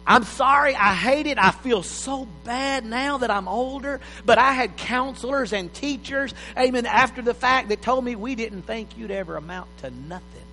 I'm 0.06 0.24
sorry, 0.24 0.74
I 0.74 0.94
hate 0.94 1.26
it. 1.26 1.38
I 1.38 1.50
feel 1.50 1.82
so 1.82 2.28
bad 2.44 2.84
now 2.84 3.18
that 3.18 3.30
I'm 3.30 3.48
older. 3.48 4.00
But 4.26 4.38
I 4.38 4.52
had 4.52 4.76
counselors 4.76 5.54
and 5.54 5.72
teachers, 5.72 6.34
amen, 6.58 6.84
after 6.84 7.22
the 7.22 7.32
fact 7.32 7.70
that 7.70 7.80
told 7.80 8.04
me 8.04 8.14
we 8.14 8.34
didn't 8.34 8.62
think 8.62 8.98
you'd 8.98 9.10
ever 9.10 9.36
amount 9.36 9.74
to 9.78 9.90
nothing. 9.90 10.43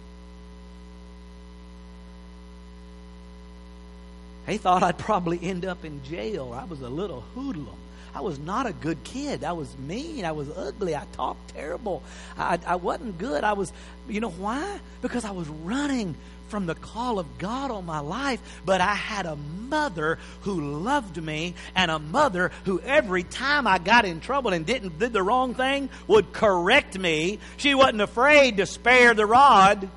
They 4.52 4.58
thought 4.58 4.84
I'd 4.84 4.98
probably 4.98 5.40
end 5.42 5.64
up 5.64 5.86
in 5.86 6.04
jail. 6.04 6.52
I 6.54 6.66
was 6.66 6.82
a 6.82 6.90
little 6.90 7.24
hoodlum. 7.36 7.78
I 8.14 8.20
was 8.20 8.38
not 8.38 8.66
a 8.66 8.74
good 8.74 9.02
kid. 9.06 9.46
I 9.46 9.54
was 9.54 9.74
mean. 9.78 10.26
I 10.26 10.34
was 10.34 10.50
ugly. 10.50 10.94
I 10.94 11.06
talked 11.14 11.54
terrible. 11.56 12.04
I, 12.38 12.60
I 12.68 12.76
wasn't 12.76 13.18
good. 13.18 13.46
I 13.46 13.54
was, 13.54 13.72
you 14.10 14.20
know 14.20 14.32
why? 14.32 14.82
Because 15.02 15.24
I 15.24 15.32
was 15.32 15.48
running 15.48 16.16
from 16.50 16.66
the 16.66 16.76
call 16.76 17.18
of 17.18 17.38
God 17.38 17.72
on 17.72 17.86
my 17.86 18.00
life, 18.00 18.42
but 18.66 18.82
I 18.82 18.94
had 18.94 19.26
a 19.26 19.38
mother 19.38 20.20
who 20.42 20.80
loved 20.80 21.16
me 21.24 21.54
and 21.74 21.90
a 21.90 22.00
mother 22.00 22.52
who 22.66 22.82
every 22.82 23.24
time 23.24 23.68
I 23.68 23.78
got 23.78 24.04
in 24.04 24.20
trouble 24.20 24.52
and 24.52 24.66
didn't 24.66 25.00
did 25.00 25.14
the 25.14 25.24
wrong 25.24 25.54
thing 25.56 25.88
would 26.08 26.34
correct 26.34 27.00
me. 27.00 27.40
She 27.56 27.74
wasn't 27.74 28.02
afraid 28.02 28.58
to 28.58 28.66
spare 28.66 29.14
the 29.14 29.26
rod. 29.26 29.88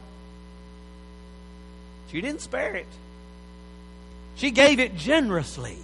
She 2.13 2.21
didn't 2.21 2.43
spare 2.43 2.77
it. 2.77 2.87
She 4.37 4.51
gave 4.51 4.81
it 4.81 4.97
generously. 4.97 5.79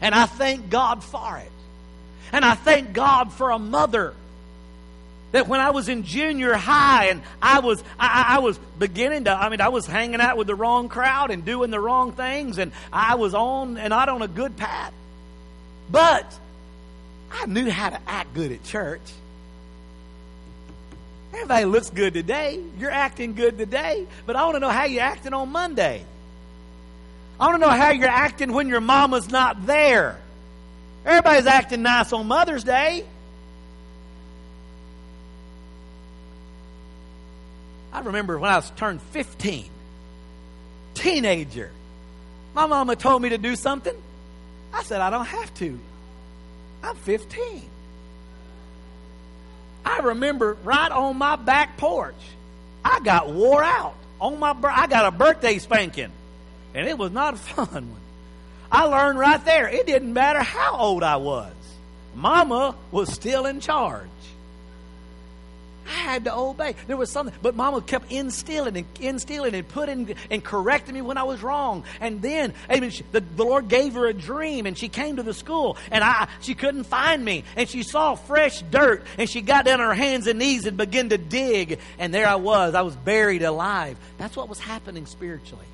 And 0.00 0.14
I 0.14 0.26
thank 0.26 0.70
God 0.70 1.04
for 1.04 1.38
it. 1.38 1.52
And 2.32 2.44
I 2.44 2.54
thank 2.54 2.92
God 2.92 3.32
for 3.32 3.50
a 3.50 3.58
mother 3.58 4.14
that 5.32 5.46
when 5.46 5.60
I 5.60 5.70
was 5.70 5.88
in 5.88 6.04
junior 6.04 6.54
high 6.54 7.06
and 7.06 7.22
I 7.40 7.60
was 7.60 7.82
I, 7.98 8.36
I, 8.36 8.38
was 8.40 8.58
beginning 8.78 9.24
to 9.24 9.32
I 9.32 9.48
mean 9.48 9.60
I 9.60 9.68
was 9.68 9.86
hanging 9.86 10.20
out 10.20 10.36
with 10.36 10.46
the 10.46 10.54
wrong 10.54 10.88
crowd 10.88 11.30
and 11.30 11.44
doing 11.44 11.70
the 11.70 11.78
wrong 11.78 12.12
things 12.12 12.58
and 12.58 12.72
I 12.92 13.14
was 13.14 13.34
on 13.34 13.76
and 13.76 13.90
not 13.90 14.08
on 14.08 14.22
a 14.22 14.28
good 14.28 14.56
path. 14.56 14.92
But 15.90 16.38
I 17.30 17.46
knew 17.46 17.70
how 17.70 17.90
to 17.90 18.00
act 18.06 18.34
good 18.34 18.52
at 18.52 18.64
church. 18.64 19.02
Everybody 21.32 21.64
looks 21.64 21.90
good 21.90 22.14
today. 22.14 22.60
You're 22.78 22.90
acting 22.90 23.34
good 23.34 23.56
today, 23.56 24.06
but 24.26 24.36
I 24.36 24.44
want 24.44 24.56
to 24.56 24.60
know 24.60 24.68
how 24.68 24.84
you're 24.84 25.02
acting 25.02 25.32
on 25.32 25.50
Monday. 25.50 26.04
I 27.38 27.46
want 27.46 27.60
to 27.60 27.66
know 27.66 27.72
how 27.72 27.90
you're 27.90 28.08
acting 28.08 28.52
when 28.52 28.68
your 28.68 28.80
mama's 28.80 29.30
not 29.30 29.66
there. 29.66 30.18
Everybody's 31.06 31.46
acting 31.46 31.82
nice 31.82 32.12
on 32.12 32.26
Mother's 32.26 32.64
Day. 32.64 33.04
I 37.92 38.00
remember 38.00 38.38
when 38.38 38.50
I 38.50 38.56
was 38.56 38.70
turned 38.70 39.00
15, 39.02 39.64
teenager, 40.94 41.70
my 42.54 42.66
mama 42.66 42.96
told 42.96 43.22
me 43.22 43.30
to 43.30 43.38
do 43.38 43.56
something. 43.56 43.94
I 44.72 44.82
said, 44.82 45.00
I 45.00 45.10
don't 45.10 45.26
have 45.26 45.52
to. 45.54 45.78
I'm 46.82 46.96
15. 46.96 47.62
I 49.90 49.98
remember 50.04 50.56
right 50.62 50.90
on 50.90 51.16
my 51.18 51.36
back 51.36 51.76
porch, 51.76 52.14
I 52.84 53.00
got 53.00 53.28
wore 53.28 53.62
out. 53.62 53.94
On 54.20 54.38
my, 54.38 54.54
I 54.62 54.86
got 54.86 55.06
a 55.06 55.10
birthday 55.10 55.58
spanking, 55.58 56.12
and 56.74 56.86
it 56.86 56.96
was 56.96 57.10
not 57.10 57.34
a 57.34 57.36
fun 57.38 57.90
one. 57.90 58.00
I 58.70 58.84
learned 58.84 59.18
right 59.18 59.44
there, 59.44 59.66
it 59.68 59.86
didn't 59.86 60.12
matter 60.12 60.40
how 60.40 60.76
old 60.76 61.02
I 61.02 61.16
was. 61.16 61.52
Mama 62.14 62.76
was 62.92 63.12
still 63.12 63.46
in 63.46 63.60
charge. 63.60 64.06
I 65.90 65.92
had 65.92 66.24
to 66.26 66.34
obey. 66.34 66.76
There 66.86 66.96
was 66.96 67.10
something, 67.10 67.34
but 67.42 67.56
Mama 67.56 67.82
kept 67.82 68.12
instilling 68.12 68.76
and 68.76 68.86
instilling 69.00 69.54
and 69.54 69.66
putting 69.66 70.14
and 70.30 70.42
correcting 70.42 70.94
me 70.94 71.02
when 71.02 71.18
I 71.18 71.24
was 71.24 71.42
wrong. 71.42 71.82
And 72.00 72.22
then, 72.22 72.54
I 72.68 72.88
she, 72.90 73.02
the, 73.10 73.20
the 73.20 73.44
Lord 73.44 73.68
gave 73.68 73.94
her 73.94 74.06
a 74.06 74.14
dream, 74.14 74.66
and 74.66 74.78
she 74.78 74.88
came 74.88 75.16
to 75.16 75.24
the 75.24 75.34
school, 75.34 75.76
and 75.90 76.04
I 76.04 76.28
she 76.42 76.54
couldn't 76.54 76.84
find 76.84 77.24
me, 77.24 77.42
and 77.56 77.68
she 77.68 77.82
saw 77.82 78.14
fresh 78.14 78.62
dirt, 78.62 79.04
and 79.18 79.28
she 79.28 79.40
got 79.40 79.64
down 79.64 79.80
on 79.80 79.88
her 79.88 79.94
hands 79.94 80.28
and 80.28 80.38
knees 80.38 80.64
and 80.64 80.76
began 80.76 81.08
to 81.08 81.18
dig, 81.18 81.80
and 81.98 82.14
there 82.14 82.28
I 82.28 82.36
was. 82.36 82.76
I 82.76 82.82
was 82.82 82.94
buried 82.94 83.42
alive. 83.42 83.96
That's 84.16 84.36
what 84.36 84.48
was 84.48 84.60
happening 84.60 85.06
spiritually. 85.06 85.66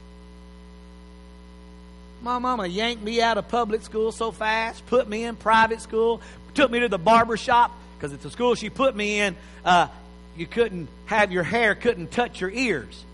My 2.23 2.39
mama 2.39 2.67
yanked 2.67 3.03
me 3.03 3.21
out 3.21 3.37
of 3.37 3.49
public 3.49 3.83
school 3.83 4.13
so 4.13 4.33
fast, 4.33 4.87
put 4.87 5.07
me 5.09 5.25
in 5.25 5.37
private 5.37 5.83
school, 5.83 6.23
took 6.55 6.71
me 6.71 6.81
to 6.81 6.89
the 6.89 6.99
barber 6.99 7.37
shop 7.37 7.71
because 7.97 8.13
it's 8.13 8.23
the 8.23 8.31
school 8.31 8.55
she 8.55 8.71
put 8.71 8.97
me 8.97 9.21
in. 9.21 9.37
Uh, 9.65 9.89
you 10.37 10.47
couldn't 10.47 10.89
have 11.07 11.33
your 11.33 11.43
hair 11.43 11.75
couldn't 11.75 12.11
touch 12.11 12.41
your 12.41 12.51
ears. 12.51 13.05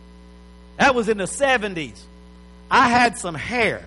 That 0.79 0.95
was 0.95 1.09
in 1.09 1.19
the 1.19 1.25
70s. 1.25 2.01
I 2.71 2.89
had 2.89 3.19
some 3.19 3.35
hair. 3.35 3.85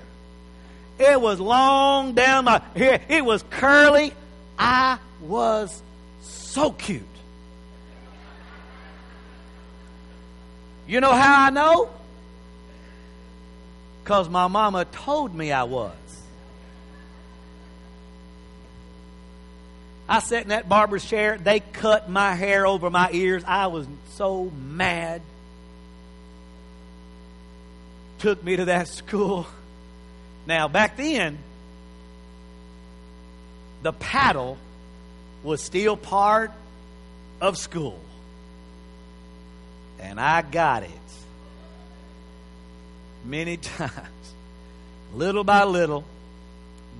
It 1.00 1.20
was 1.20 1.40
long 1.40 2.14
down 2.14 2.46
my 2.46 2.62
hair. 2.76 3.02
It 3.10 3.26
was 3.26 3.44
curly. 3.50 4.14
I 4.58 4.98
was 5.22 5.82
so 6.22 6.72
cute. 6.72 7.04
You 10.88 11.02
know 11.02 11.12
how 11.12 11.48
I 11.48 11.50
know? 11.50 11.90
Because 14.04 14.30
my 14.30 14.48
mama 14.48 14.86
told 14.86 15.34
me 15.34 15.52
I 15.52 15.64
was. 15.64 15.92
I 20.08 20.20
sat 20.20 20.44
in 20.44 20.50
that 20.50 20.70
barber's 20.70 21.04
chair. 21.04 21.38
They 21.38 21.60
cut 21.60 22.10
my 22.10 22.36
hair 22.36 22.68
over 22.68 22.90
my 22.90 23.10
ears. 23.12 23.44
I 23.46 23.68
was 23.68 23.88
so 24.12 24.52
mad. 24.70 25.22
Took 28.20 28.44
me 28.44 28.56
to 28.58 28.66
that 28.66 28.88
school. 28.88 29.48
Now, 30.46 30.68
back 30.68 30.96
then, 30.96 31.40
the 33.82 33.94
paddle 33.94 34.58
was 35.44 35.62
still 35.62 35.98
part 35.98 36.52
of 37.42 37.58
school. 37.58 38.00
And 40.00 40.20
I 40.20 40.42
got 40.44 40.84
it 40.84 40.90
many 43.24 43.58
times, 43.78 44.34
little 45.14 45.44
by 45.44 45.64
little, 45.64 46.04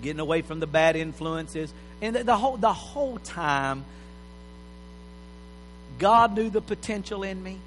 getting 0.02 0.20
away 0.20 0.42
from 0.42 0.60
the 0.60 0.68
bad 0.68 0.96
influences. 0.96 1.72
And 2.06 2.16
the, 2.16 2.24
the, 2.24 2.38
whole, 2.38 2.58
the 2.58 2.72
whole 2.72 3.18
time, 3.18 3.84
God 5.98 6.36
knew 6.36 6.50
the 6.50 6.62
potential 6.62 7.24
in 7.24 7.42
me. 7.42 7.58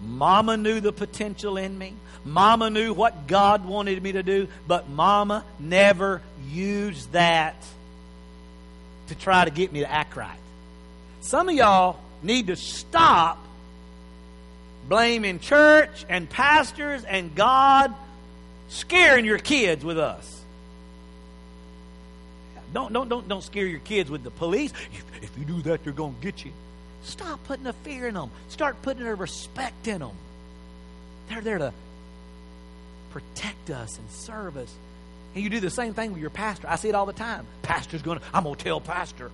Mama 0.00 0.56
knew 0.56 0.80
the 0.80 0.92
potential 0.92 1.56
in 1.56 1.76
me. 1.76 1.92
Mama 2.24 2.70
knew 2.70 2.94
what 2.94 3.26
God 3.26 3.66
wanted 3.66 4.02
me 4.02 4.12
to 4.12 4.22
do, 4.22 4.48
but 4.66 4.88
Mama 4.88 5.44
never 5.60 6.22
used 6.50 7.12
that 7.12 7.56
to 9.08 9.14
try 9.14 9.44
to 9.44 9.50
get 9.50 9.70
me 9.70 9.80
to 9.80 9.90
act 9.90 10.16
right. 10.16 10.38
Some 11.20 11.50
of 11.50 11.54
y'all 11.54 11.98
need 12.22 12.46
to 12.46 12.56
stop 12.56 13.38
blaming 14.88 15.38
church 15.38 16.06
and 16.08 16.28
pastors 16.28 17.04
and 17.04 17.34
God, 17.34 17.94
scaring 18.68 19.26
your 19.26 19.38
kids 19.38 19.84
with 19.84 19.98
us. 19.98 20.43
Don't, 22.74 22.92
don't, 22.92 23.08
don't, 23.08 23.26
don't 23.28 23.42
scare 23.42 23.66
your 23.66 23.80
kids 23.80 24.10
with 24.10 24.24
the 24.24 24.30
police. 24.30 24.72
If 25.22 25.38
you 25.38 25.44
do 25.44 25.62
that, 25.62 25.84
they're 25.84 25.92
going 25.92 26.14
to 26.14 26.20
get 26.20 26.44
you. 26.44 26.50
Stop 27.04 27.42
putting 27.44 27.66
a 27.66 27.72
fear 27.72 28.08
in 28.08 28.14
them. 28.14 28.30
Start 28.48 28.82
putting 28.82 29.06
a 29.06 29.14
respect 29.14 29.86
in 29.88 30.00
them. 30.00 30.10
They're 31.28 31.40
there 31.40 31.58
to 31.58 31.72
protect 33.12 33.70
us 33.70 33.96
and 33.96 34.10
serve 34.10 34.56
us. 34.56 34.74
And 35.34 35.42
you 35.42 35.50
do 35.50 35.60
the 35.60 35.70
same 35.70 35.94
thing 35.94 36.12
with 36.12 36.20
your 36.20 36.30
pastor. 36.30 36.66
I 36.68 36.76
see 36.76 36.88
it 36.88 36.94
all 36.94 37.06
the 37.06 37.12
time. 37.12 37.46
Pastor's 37.62 38.02
going 38.02 38.18
to, 38.18 38.24
I'm 38.34 38.42
going 38.42 38.56
to 38.56 38.64
tell 38.64 38.80
pastor. 38.80 39.30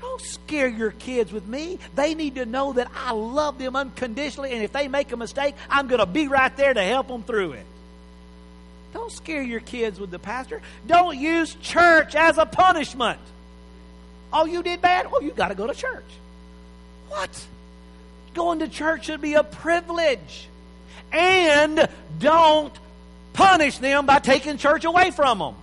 Don't 0.00 0.20
scare 0.20 0.68
your 0.68 0.90
kids 0.90 1.32
with 1.32 1.46
me. 1.46 1.78
They 1.94 2.14
need 2.14 2.34
to 2.34 2.44
know 2.44 2.72
that 2.72 2.90
I 2.94 3.12
love 3.12 3.58
them 3.58 3.76
unconditionally, 3.76 4.52
and 4.52 4.64
if 4.64 4.72
they 4.72 4.88
make 4.88 5.12
a 5.12 5.16
mistake, 5.16 5.54
I'm 5.70 5.86
going 5.86 6.00
to 6.00 6.06
be 6.06 6.26
right 6.26 6.54
there 6.56 6.74
to 6.74 6.82
help 6.82 7.06
them 7.06 7.22
through 7.22 7.52
it. 7.52 7.66
Don't 8.92 9.10
scare 9.10 9.42
your 9.42 9.60
kids 9.60 9.98
with 9.98 10.10
the 10.10 10.18
pastor. 10.18 10.60
Don't 10.86 11.16
use 11.16 11.54
church 11.62 12.14
as 12.14 12.38
a 12.38 12.46
punishment. 12.46 13.18
Oh, 14.32 14.44
you 14.46 14.62
did 14.62 14.80
bad? 14.80 15.10
Well, 15.10 15.22
you 15.22 15.30
got 15.30 15.48
to 15.48 15.54
go 15.54 15.66
to 15.66 15.74
church. 15.74 16.04
What? 17.08 17.46
Going 18.34 18.60
to 18.60 18.68
church 18.68 19.06
should 19.06 19.20
be 19.20 19.34
a 19.34 19.44
privilege. 19.44 20.48
And 21.10 21.88
don't 22.18 22.72
punish 23.32 23.78
them 23.78 24.06
by 24.06 24.18
taking 24.18 24.56
church 24.56 24.84
away 24.84 25.10
from 25.10 25.38
them. 25.38 25.54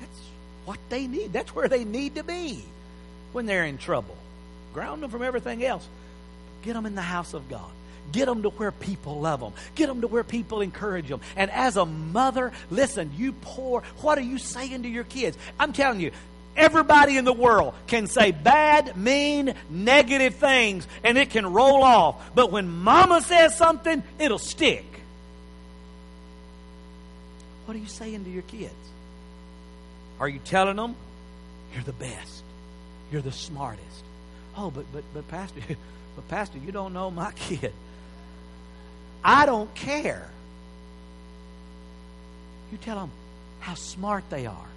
That's 0.00 0.20
what 0.66 0.78
they 0.88 1.06
need. 1.06 1.32
That's 1.32 1.54
where 1.54 1.68
they 1.68 1.84
need 1.84 2.16
to 2.16 2.24
be 2.24 2.64
when 3.32 3.46
they're 3.46 3.64
in 3.64 3.78
trouble. 3.78 4.16
Ground 4.74 5.02
them 5.02 5.10
from 5.10 5.22
everything 5.22 5.64
else. 5.64 5.86
Get 6.62 6.74
them 6.74 6.84
in 6.86 6.94
the 6.94 7.02
house 7.02 7.32
of 7.34 7.48
God. 7.48 7.70
Get 8.12 8.26
them 8.26 8.42
to 8.42 8.50
where 8.50 8.72
people 8.72 9.20
love 9.20 9.40
them. 9.40 9.52
Get 9.74 9.86
them 9.86 10.00
to 10.02 10.06
where 10.06 10.24
people 10.24 10.60
encourage 10.60 11.08
them. 11.08 11.20
And 11.36 11.50
as 11.50 11.76
a 11.76 11.84
mother, 11.84 12.52
listen, 12.70 13.12
you 13.16 13.32
pour, 13.32 13.82
what 14.02 14.18
are 14.18 14.22
you 14.22 14.38
saying 14.38 14.82
to 14.82 14.88
your 14.88 15.04
kids? 15.04 15.36
I'm 15.58 15.72
telling 15.72 16.00
you, 16.00 16.12
everybody 16.56 17.16
in 17.16 17.24
the 17.24 17.32
world 17.32 17.74
can 17.86 18.06
say 18.06 18.30
bad, 18.30 18.96
mean, 18.96 19.54
negative 19.68 20.36
things 20.36 20.86
and 21.02 21.18
it 21.18 21.30
can 21.30 21.52
roll 21.52 21.82
off. 21.82 22.34
But 22.34 22.52
when 22.52 22.68
mama 22.68 23.20
says 23.22 23.56
something, 23.56 24.02
it'll 24.18 24.38
stick. 24.38 24.84
What 27.66 27.76
are 27.76 27.80
you 27.80 27.86
saying 27.86 28.24
to 28.24 28.30
your 28.30 28.42
kids? 28.42 28.74
Are 30.20 30.28
you 30.28 30.38
telling 30.38 30.76
them 30.76 30.94
you're 31.72 31.82
the 31.82 31.92
best? 31.92 32.42
You're 33.10 33.22
the 33.22 33.32
smartest. 33.32 34.04
Oh, 34.56 34.70
but 34.70 34.84
but 34.92 35.02
but 35.12 35.26
pastor, 35.28 35.60
but 36.16 36.28
pastor, 36.28 36.58
you 36.58 36.72
don't 36.72 36.92
know 36.92 37.10
my 37.10 37.32
kid. 37.36 37.72
I 39.24 39.46
don't 39.46 39.74
care. 39.74 40.28
You 42.70 42.78
tell 42.78 42.96
them 42.96 43.10
how 43.60 43.74
smart 43.74 44.28
they 44.28 44.46
are, 44.46 44.68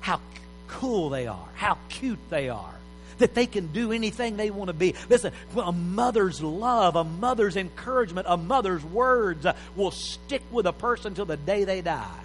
how 0.00 0.20
cool 0.68 1.10
they 1.10 1.26
are, 1.26 1.48
how 1.56 1.78
cute 1.88 2.18
they 2.30 2.48
are, 2.48 2.74
that 3.18 3.34
they 3.34 3.46
can 3.46 3.68
do 3.68 3.92
anything 3.92 4.36
they 4.36 4.50
want 4.50 4.68
to 4.68 4.74
be. 4.74 4.94
Listen, 5.08 5.32
a 5.56 5.72
mother's 5.72 6.40
love, 6.40 6.96
a 6.96 7.04
mother's 7.04 7.56
encouragement, 7.56 8.26
a 8.28 8.36
mother's 8.36 8.84
words 8.84 9.46
uh, 9.46 9.56
will 9.74 9.90
stick 9.90 10.42
with 10.50 10.66
a 10.66 10.72
person 10.72 11.14
till 11.14 11.24
the 11.24 11.36
day 11.36 11.64
they 11.64 11.80
die 11.80 12.20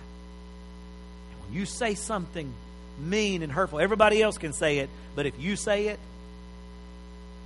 When 1.45 1.57
you 1.57 1.65
say 1.65 1.95
something 1.95 2.51
mean 2.99 3.41
and 3.41 3.51
hurtful, 3.51 3.79
everybody 3.79 4.21
else 4.21 4.38
can 4.38 4.53
say 4.53 4.79
it, 4.79 4.89
but 5.15 5.25
if 5.25 5.39
you 5.39 5.55
say 5.55 5.88
it, 5.88 5.99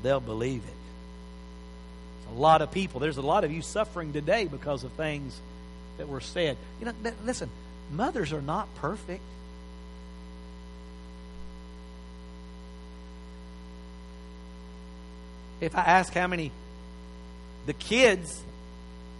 they'll 0.02 0.20
believe 0.20 0.64
it. 0.66 0.83
A 2.34 2.40
lot 2.40 2.62
of 2.62 2.72
people, 2.72 3.00
there's 3.00 3.18
a 3.18 3.22
lot 3.22 3.44
of 3.44 3.52
you 3.52 3.62
suffering 3.62 4.12
today 4.12 4.46
because 4.46 4.84
of 4.84 4.92
things 4.94 5.40
that 5.98 6.08
were 6.10 6.22
said. 6.22 6.58
You 6.80 6.88
know, 6.88 6.94
listen, 7.24 7.50
mothers 7.92 8.34
are 8.34 8.42
not 8.42 8.74
perfect. 8.76 9.22
If 15.62 15.76
I 15.78 15.82
ask 15.82 16.12
how 16.14 16.28
many 16.28 16.52
the 17.66 17.74
kids, 17.74 18.42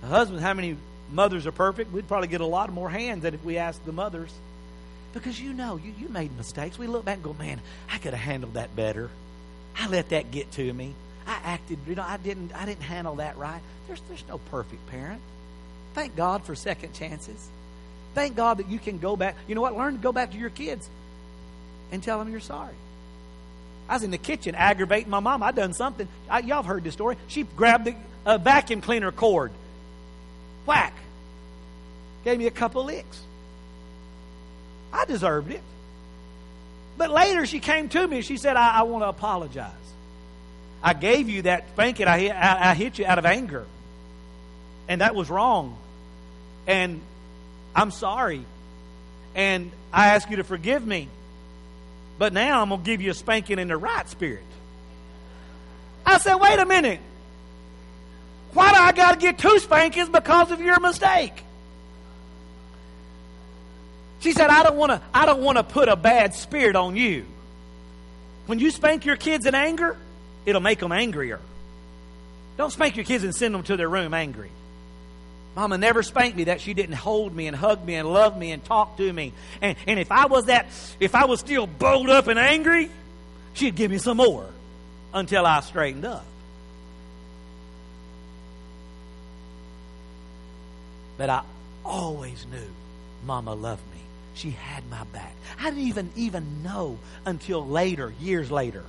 the 0.02 0.08
husbands, 0.08 0.44
how 0.44 0.54
many 0.54 0.76
mothers 1.12 1.48
are 1.48 1.52
perfect, 1.52 1.94
we'd 1.94 2.08
probably 2.08 2.28
get 2.28 2.42
a 2.42 2.46
lot 2.46 2.74
more 2.74 2.90
hands 2.90 3.22
than 3.24 3.34
if 3.34 3.44
we 3.46 3.58
asked 3.58 3.86
the 3.86 3.94
mothers. 3.94 4.32
Because 5.14 5.40
you 5.40 5.54
know, 5.54 5.78
you, 5.78 5.94
you 6.00 6.10
made 6.10 6.36
mistakes. 6.36 6.78
We 6.80 6.88
look 6.88 7.06
back 7.06 7.18
and 7.18 7.24
go, 7.24 7.34
man, 7.34 7.62
I 7.92 8.00
could 8.00 8.14
have 8.14 8.24
handled 8.24 8.56
that 8.56 8.76
better. 8.76 9.12
I 9.78 9.88
let 9.88 10.10
that 10.10 10.32
get 10.32 10.52
to 10.54 10.74
me. 10.74 10.96
I 11.28 11.40
acted, 11.44 11.80
you 11.88 11.96
know, 11.96 12.06
I 12.06 12.18
didn't 12.18 12.54
I 12.54 12.66
didn't 12.66 12.84
handle 12.84 13.16
that 13.16 13.38
right. 13.38 13.62
There's 13.88 14.02
there's 14.08 14.24
no 14.28 14.38
perfect 14.38 14.86
parent. 14.88 15.22
Thank 15.94 16.16
God 16.16 16.44
for 16.44 16.56
second 16.56 16.94
chances. 16.94 17.48
Thank 18.16 18.36
God 18.36 18.58
that 18.58 18.70
you 18.70 18.80
can 18.80 19.00
go 19.00 19.16
back. 19.16 19.36
You 19.48 19.56
know 19.56 19.62
what? 19.62 19.76
Learn 19.76 19.94
to 19.94 20.00
go 20.00 20.12
back 20.12 20.32
to 20.32 20.38
your 20.38 20.50
kids 20.50 20.90
and 21.92 22.02
tell 22.02 22.20
them 22.20 22.30
you're 22.30 22.40
sorry. 22.40 22.76
I 23.90 23.94
was 23.94 24.04
in 24.04 24.12
the 24.12 24.18
kitchen 24.18 24.56
aggravating 24.56 25.10
my 25.10 25.20
mom. 25.20 25.44
I 25.44 25.52
done 25.52 25.74
something. 25.74 26.08
I, 26.30 26.40
y'all 26.40 26.58
have 26.58 26.66
heard 26.66 26.84
this 26.84 26.94
story. 26.94 27.18
She 27.28 27.44
grabbed 27.44 27.86
the 27.86 27.96
uh, 28.26 28.38
vacuum 28.38 28.82
cleaner 28.82 29.12
cord. 29.12 29.52
Whack. 30.66 30.94
Gave 32.24 32.40
me 32.40 32.48
a 32.48 32.52
couple 32.52 32.86
licks. 32.86 33.22
I 34.94 35.06
deserved 35.06 35.52
it. 35.52 35.62
But 36.98 37.10
later 37.10 37.46
she 37.46 37.60
came 37.60 37.90
to 37.90 38.08
me 38.08 38.18
and 38.18 38.26
she 38.26 38.38
said, 38.38 38.56
I, 38.56 38.80
I 38.80 38.82
want 38.84 39.04
to 39.04 39.10
apologize. 39.10 39.72
I 40.84 40.94
gave 40.94 41.30
you 41.30 41.44
that 41.44 41.70
spanking. 41.74 42.08
I, 42.08 42.28
I, 42.28 42.72
I 42.72 42.74
hit 42.74 43.00
you 43.00 43.06
out 43.06 43.18
of 43.18 43.26
anger. 43.26 43.66
And 44.90 45.00
that 45.02 45.16
was 45.16 45.30
wrong. 45.30 45.78
And 46.68 47.00
I'm 47.74 47.90
sorry. 47.90 48.44
And 49.34 49.72
I 49.94 50.08
ask 50.10 50.30
you 50.30 50.38
to 50.38 50.44
forgive 50.44 50.86
me. 50.86 51.08
But 52.20 52.34
now 52.34 52.62
I'm 52.62 52.70
going 52.70 52.82
to 52.82 52.86
give 52.86 53.02
you 53.02 53.12
a 53.12 53.14
spanking 53.14 53.60
in 53.60 53.70
the 53.70 53.78
right 53.78 54.08
spirit. 54.10 54.44
I 56.06 56.18
said, 56.18 56.36
wait 56.36 56.60
a 56.60 56.66
minute. 56.66 57.00
Why 58.54 58.72
do 58.72 58.80
I 58.80 58.92
got 58.92 59.14
to 59.14 59.18
get 59.18 59.40
two 59.40 59.58
spankings 59.60 60.10
because 60.10 60.52
of 60.52 60.60
your 60.60 60.80
mistake? 60.80 61.44
She 64.20 64.32
said, 64.32 64.50
I 64.50 64.64
don't 64.64 64.78
want 64.78 64.92
to, 64.92 65.02
I 65.14 65.26
don't 65.26 65.42
want 65.42 65.58
to 65.58 65.64
put 65.64 65.90
a 65.90 65.96
bad 65.96 66.36
spirit 66.36 66.76
on 66.76 66.96
you. 66.96 67.26
When 68.46 68.60
you 68.60 68.70
spank 68.70 69.06
your 69.06 69.16
kids 69.16 69.46
in 69.46 69.56
anger, 69.56 69.98
it'll 70.46 70.62
make 70.62 70.80
them 70.80 70.92
angrier. 70.92 71.40
Don't 72.58 72.72
spank 72.72 72.96
your 72.96 73.06
kids 73.06 73.24
and 73.24 73.34
send 73.34 73.54
them 73.54 73.64
to 73.64 73.78
their 73.78 73.90
room 73.90 74.14
angry. 74.14 74.52
Mama 75.56 75.78
never 75.78 76.02
spanked 76.02 76.36
me 76.36 76.46
that 76.46 76.62
she 76.62 76.74
didn't 76.74 76.96
hold 76.96 77.36
me 77.36 77.48
and 77.48 77.56
hug 77.56 77.86
me 77.86 77.96
and 77.96 78.12
love 78.12 78.38
me 78.38 78.52
and 78.52 78.64
talk 78.64 78.98
to 78.98 79.14
me. 79.14 79.34
And, 79.62 79.78
and 79.86 80.00
if 80.00 80.12
I 80.12 80.26
was 80.26 80.46
that, 80.46 80.68
if 81.00 81.14
I 81.14 81.26
was 81.26 81.40
still 81.40 81.68
bowled 81.68 82.10
up 82.10 82.28
and 82.28 82.40
angry, 82.40 82.90
she'd 83.54 83.76
give 83.76 83.92
me 83.92 84.00
some 84.00 84.18
more 84.18 84.48
until 85.14 85.46
I 85.46 85.60
straightened 85.62 86.06
up. 86.06 86.26
But 91.18 91.30
I 91.30 91.44
always 91.86 92.46
knew 92.52 92.70
Mama 93.26 93.54
loved 93.54 93.84
me. 93.94 94.02
She 94.34 94.50
had 94.50 94.84
my 94.90 95.04
back. 95.06 95.36
I 95.60 95.70
didn't 95.70 95.88
even 95.88 96.12
even 96.16 96.64
know 96.64 96.98
until 97.26 97.66
later, 97.66 98.12
years 98.20 98.50
later, 98.50 98.84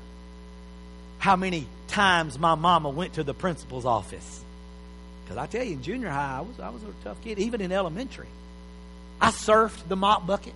how 1.25 1.37
many 1.37 1.67
times 1.89 2.39
my 2.39 2.55
mama 2.55 2.91
went 2.91 3.15
to 3.15 3.25
the 3.25 3.33
principal's 3.33 3.87
office 3.87 4.45
because 5.25 5.39
I 5.39 5.47
tell 5.47 5.65
you, 5.65 5.73
in 5.73 5.83
junior 5.83 6.11
high, 6.11 6.37
I 6.37 6.41
was, 6.43 6.61
I 6.61 6.69
was 6.69 6.83
a 6.83 6.93
tough 7.03 7.19
kid, 7.25 7.39
even 7.39 7.63
in 7.63 7.73
elementary. 7.73 8.27
I 9.23 9.31
surfed 9.31 9.89
the 9.89 9.97
mop 9.97 10.27
bucket, 10.27 10.53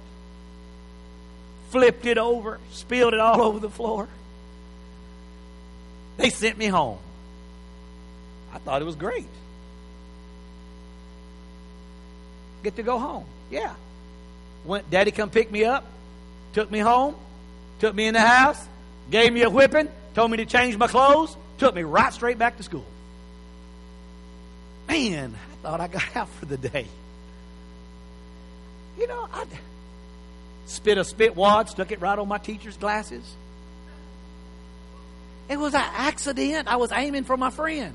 flipped 1.71 2.05
it 2.05 2.19
over, 2.19 2.61
spilled 2.73 3.15
it 3.15 3.19
all 3.19 3.41
over 3.49 3.61
the 3.61 3.71
floor. 3.71 4.09
They 6.19 6.29
sent 6.29 6.59
me 6.59 6.67
home. 6.67 6.99
I 8.53 8.59
thought 8.59 8.83
it 8.83 8.85
was 8.85 8.97
great. 8.97 9.25
Get 12.63 12.77
to 12.77 12.83
go 12.83 12.99
home. 12.99 13.25
Yeah. 13.51 13.73
Went, 14.67 14.91
Daddy 14.91 15.13
come 15.13 15.31
pick 15.31 15.51
me 15.51 15.65
up, 15.65 15.87
took 16.53 16.71
me 16.71 16.79
home, 16.79 17.15
took 17.81 17.95
me 17.95 18.07
in 18.07 18.13
the 18.13 18.21
house, 18.21 18.63
gave 19.11 19.33
me 19.33 19.41
a 19.45 19.49
whipping, 19.49 19.89
told 20.19 20.33
me 20.33 20.39
to 20.39 20.47
change 20.47 20.77
my 20.77 20.89
clothes, 20.89 21.37
took 21.59 21.77
me 21.77 21.85
right 21.85 22.13
straight 22.13 22.39
back 22.39 22.57
to 22.57 22.65
school. 22.65 22.85
Man, 24.89 25.33
I 25.33 25.57
thought 25.63 25.81
I 25.81 25.87
got 25.87 26.03
out 26.17 26.29
for 26.29 26.45
the 26.45 26.57
day. 26.57 26.89
You 28.99 29.07
know, 29.07 29.29
I 29.33 29.45
spit 30.67 30.99
a 30.99 31.05
spit 31.05 31.37
wad, 31.37 31.69
stuck 31.69 31.93
it 31.93 32.01
right 32.01 32.19
on 32.19 32.27
my 32.27 32.39
teacher's 32.39 32.77
glasses. 32.77 33.23
It 35.49 35.57
was 35.57 35.73
an 35.73 35.85
accident. 35.85 36.67
I 36.67 36.77
was 36.77 36.91
aiming 36.91 37.23
for 37.23 37.37
my 37.37 37.51
friend. 37.51 37.95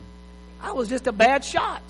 I 0.62 0.72
was 0.72 0.88
just 0.88 1.08
a 1.08 1.12
bad 1.12 1.44
shot. 1.44 1.84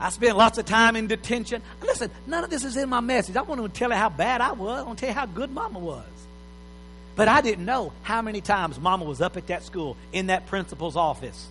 I 0.00 0.08
spent 0.08 0.34
lots 0.38 0.56
of 0.56 0.64
time 0.64 0.96
in 0.96 1.08
detention. 1.08 1.60
Listen, 1.82 2.10
none 2.26 2.42
of 2.42 2.48
this 2.48 2.64
is 2.64 2.78
in 2.78 2.88
my 2.88 3.00
message. 3.00 3.36
I 3.36 3.42
want 3.42 3.60
to 3.62 3.68
tell 3.68 3.90
you 3.90 3.96
how 3.96 4.08
bad 4.08 4.40
I 4.40 4.52
was. 4.52 4.80
I 4.80 4.82
want 4.84 4.98
to 4.98 5.04
tell 5.04 5.14
you 5.14 5.20
how 5.20 5.26
good 5.26 5.50
Mama 5.50 5.78
was. 5.78 6.15
But 7.16 7.28
I 7.28 7.40
didn't 7.40 7.64
know 7.64 7.92
how 8.02 8.20
many 8.20 8.42
times 8.42 8.78
Mama 8.78 9.04
was 9.04 9.22
up 9.22 9.38
at 9.38 9.46
that 9.46 9.64
school 9.64 9.96
in 10.12 10.26
that 10.26 10.46
principal's 10.46 10.96
office 10.96 11.48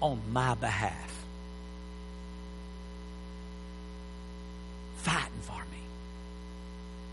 on 0.00 0.18
my 0.32 0.54
behalf. 0.54 1.24
Fighting 4.96 5.40
for 5.42 5.58
me. 5.58 5.78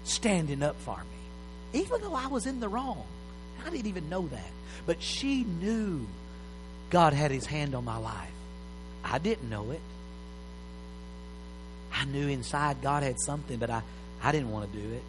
Standing 0.05 0.63
up 0.63 0.77
for 0.79 0.97
me. 0.97 1.79
Even 1.81 2.01
though 2.01 2.15
I 2.15 2.27
was 2.27 2.47
in 2.47 2.61
the 2.61 2.69
wrong. 2.69 3.03
I 3.65 3.69
didn't 3.69 3.87
even 3.87 4.09
know 4.09 4.27
that. 4.27 4.51
But 4.85 5.01
she 5.01 5.43
knew 5.43 6.07
God 6.89 7.11
had 7.11 7.29
his 7.29 7.45
hand 7.45 7.75
on 7.75 7.83
my 7.83 7.97
life. 7.97 8.31
I 9.03 9.17
didn't 9.17 9.49
know 9.49 9.71
it. 9.71 9.81
I 11.93 12.05
knew 12.05 12.27
inside 12.27 12.81
God 12.81 13.03
had 13.03 13.19
something, 13.19 13.57
but 13.57 13.69
I, 13.69 13.81
I 14.23 14.31
didn't 14.31 14.51
want 14.51 14.71
to 14.71 14.77
do 14.77 14.93
it. 14.93 15.03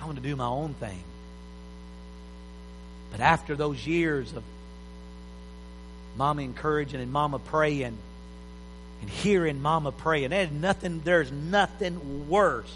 I 0.00 0.06
wanted 0.06 0.22
to 0.22 0.28
do 0.28 0.34
my 0.34 0.46
own 0.46 0.74
thing. 0.74 1.02
But 3.10 3.20
after 3.20 3.56
those 3.56 3.86
years 3.86 4.32
of 4.32 4.42
Mama 6.16 6.42
encouraging 6.42 7.00
and 7.00 7.12
Mama 7.12 7.38
praying 7.38 7.96
and 9.00 9.10
hearing 9.10 9.62
Mama 9.62 9.92
praying. 9.92 10.30
There's 10.30 10.50
nothing, 10.50 11.00
there's 11.04 11.32
nothing 11.32 12.28
worse 12.28 12.72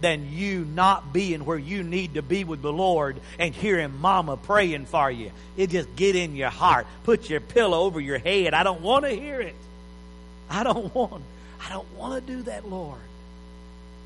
than 0.00 0.32
you 0.32 0.64
not 0.64 1.12
being 1.12 1.44
where 1.44 1.58
you 1.58 1.82
need 1.82 2.14
to 2.14 2.22
be 2.22 2.44
with 2.44 2.62
the 2.62 2.72
Lord 2.72 3.20
and 3.38 3.54
hearing 3.54 4.00
Mama 4.00 4.36
praying 4.36 4.86
for 4.86 5.10
you. 5.10 5.30
It 5.56 5.70
just 5.70 5.94
get 5.96 6.16
in 6.16 6.36
your 6.36 6.50
heart. 6.50 6.86
Put 7.04 7.28
your 7.28 7.40
pillow 7.40 7.80
over 7.82 8.00
your 8.00 8.18
head. 8.18 8.54
I 8.54 8.62
don't 8.62 8.80
want 8.80 9.04
to 9.04 9.10
hear 9.10 9.40
it. 9.40 9.56
I 10.50 10.62
don't 10.62 10.94
want. 10.94 11.22
I 11.64 11.68
don't 11.70 11.92
want 11.94 12.26
to 12.26 12.32
do 12.32 12.42
that, 12.42 12.68
Lord. 12.68 12.98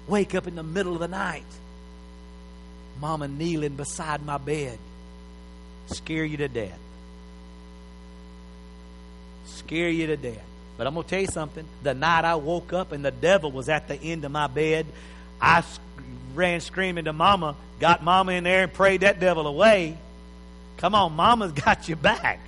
Wake 0.08 0.34
up 0.34 0.46
in 0.46 0.56
the 0.56 0.62
middle 0.62 0.94
of 0.94 1.00
the 1.00 1.08
night. 1.08 1.44
Mama 3.00 3.28
kneeling 3.28 3.76
beside 3.76 4.24
my 4.24 4.38
bed. 4.38 4.78
Scare 5.86 6.24
you 6.24 6.36
to 6.38 6.48
death 6.48 6.78
scare 9.64 9.88
you 9.88 10.06
to 10.08 10.16
death. 10.16 10.44
But 10.76 10.86
I'm 10.86 10.94
going 10.94 11.04
to 11.04 11.10
tell 11.10 11.20
you 11.20 11.28
something. 11.28 11.64
The 11.82 11.94
night 11.94 12.24
I 12.24 12.34
woke 12.34 12.72
up 12.72 12.92
and 12.92 13.04
the 13.04 13.10
devil 13.10 13.50
was 13.52 13.68
at 13.68 13.88
the 13.88 13.94
end 13.94 14.24
of 14.24 14.32
my 14.32 14.46
bed, 14.46 14.86
I 15.40 15.62
ran 16.34 16.60
screaming 16.60 17.04
to 17.04 17.12
Mama, 17.12 17.56
got 17.80 18.02
Mama 18.02 18.32
in 18.32 18.44
there 18.44 18.64
and 18.64 18.72
prayed 18.72 19.00
that 19.00 19.20
devil 19.20 19.46
away. 19.46 19.96
Come 20.78 20.94
on, 20.94 21.12
Mama's 21.12 21.52
got 21.64 21.88
you 21.88 21.96
back. 21.96 22.40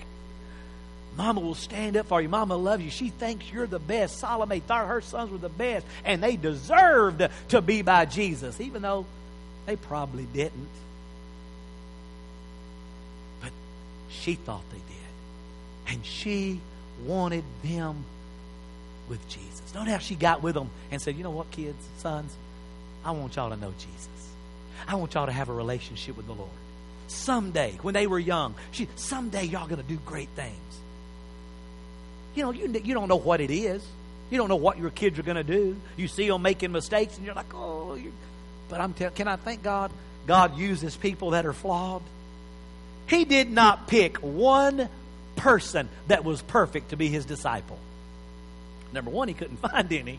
Mama 1.17 1.41
will 1.41 1.55
stand 1.55 1.97
up 1.97 2.07
for 2.07 2.21
you. 2.21 2.29
Mama 2.29 2.57
loves 2.57 2.83
you. 2.83 2.91
She 2.91 3.11
thinks 3.11 3.51
you're 3.53 3.69
the 3.69 3.79
best. 3.79 4.19
Salome 4.19 4.59
thought 4.61 4.89
her 4.89 5.01
sons 5.01 5.31
were 5.31 5.39
the 5.39 5.49
best, 5.49 5.87
and 6.05 6.21
they 6.21 6.37
deserved 6.37 7.23
to 7.51 7.63
be 7.63 7.83
by 7.83 8.05
Jesus, 8.05 8.61
even 8.61 8.83
though 8.83 9.07
they 9.65 9.77
probably 9.77 10.25
didn't. 10.25 10.69
She 14.21 14.35
thought 14.35 14.63
they 14.71 14.79
did. 14.79 15.95
And 15.95 16.05
she 16.05 16.61
wanted 17.05 17.45
them 17.63 18.05
with 19.09 19.27
Jesus. 19.29 19.75
Notice 19.75 19.93
how 19.93 19.99
she 19.99 20.15
got 20.15 20.43
with 20.43 20.55
them 20.55 20.71
and 20.91 21.01
said, 21.01 21.17
You 21.17 21.23
know 21.23 21.31
what, 21.31 21.51
kids, 21.51 21.77
sons? 21.99 22.35
I 23.05 23.11
want 23.11 23.37
y'all 23.37 23.51
to 23.51 23.57
know 23.57 23.73
Jesus. 23.79 24.09
I 24.89 24.95
want 24.97 25.15
y'all 25.15 25.27
to 25.27 25.33
have 25.33 25.49
a 25.49 25.53
relationship 25.53 26.17
with 26.17 26.27
the 26.27 26.33
Lord. 26.33 26.51
Someday, 27.09 27.79
when 27.83 27.93
they 27.95 28.07
were 28.07 28.19
young, 28.19 28.55
she, 28.71 28.89
someday 28.97 29.45
y'all 29.45 29.67
going 29.67 29.81
to 29.81 29.89
do 29.89 29.99
great 30.07 30.31
things. 30.31 30.55
You 32.35 32.43
know, 32.45 32.51
you, 32.51 32.69
you 32.83 32.95
don't 32.95 33.09
know 33.09 33.17
what 33.17 33.41
it 33.41 33.51
is. 33.51 33.85
You 34.31 34.39
don't 34.39 34.49
know 34.49 34.57
what 34.57 34.79
your 34.79 34.91
kids 34.91 35.19
are 35.19 35.23
going 35.23 35.37
to 35.37 35.45
do. 35.45 35.77
You 35.97 36.09
see 36.09 36.29
them 36.29 36.43
making 36.43 36.73
mistakes, 36.73 37.17
and 37.17 37.27
you're 37.27 37.35
like, 37.35 37.55
oh. 37.55 37.95
You're... 37.95 38.13
But 38.69 38.81
I'm 38.81 38.95
telling. 38.95 39.15
Can 39.15 39.29
I 39.29 39.37
thank 39.37 39.63
God? 39.63 39.93
God 40.27 40.57
uses 40.57 40.97
people 40.97 41.31
that 41.31 41.45
are 41.45 41.53
flawed. 41.53 42.03
He 43.07 43.25
did 43.25 43.51
not 43.51 43.87
pick 43.87 44.19
one 44.19 44.89
person 45.37 45.89
that 46.09 46.25
was 46.25 46.43
perfect 46.43 46.91
to 46.91 46.97
be 46.97 47.09
his 47.09 47.25
disciple. 47.25 47.79
Number 48.93 49.11
one, 49.11 49.29
he 49.29 49.35
couldn't 49.35 49.57
find 49.69 49.93
any. 49.93 50.19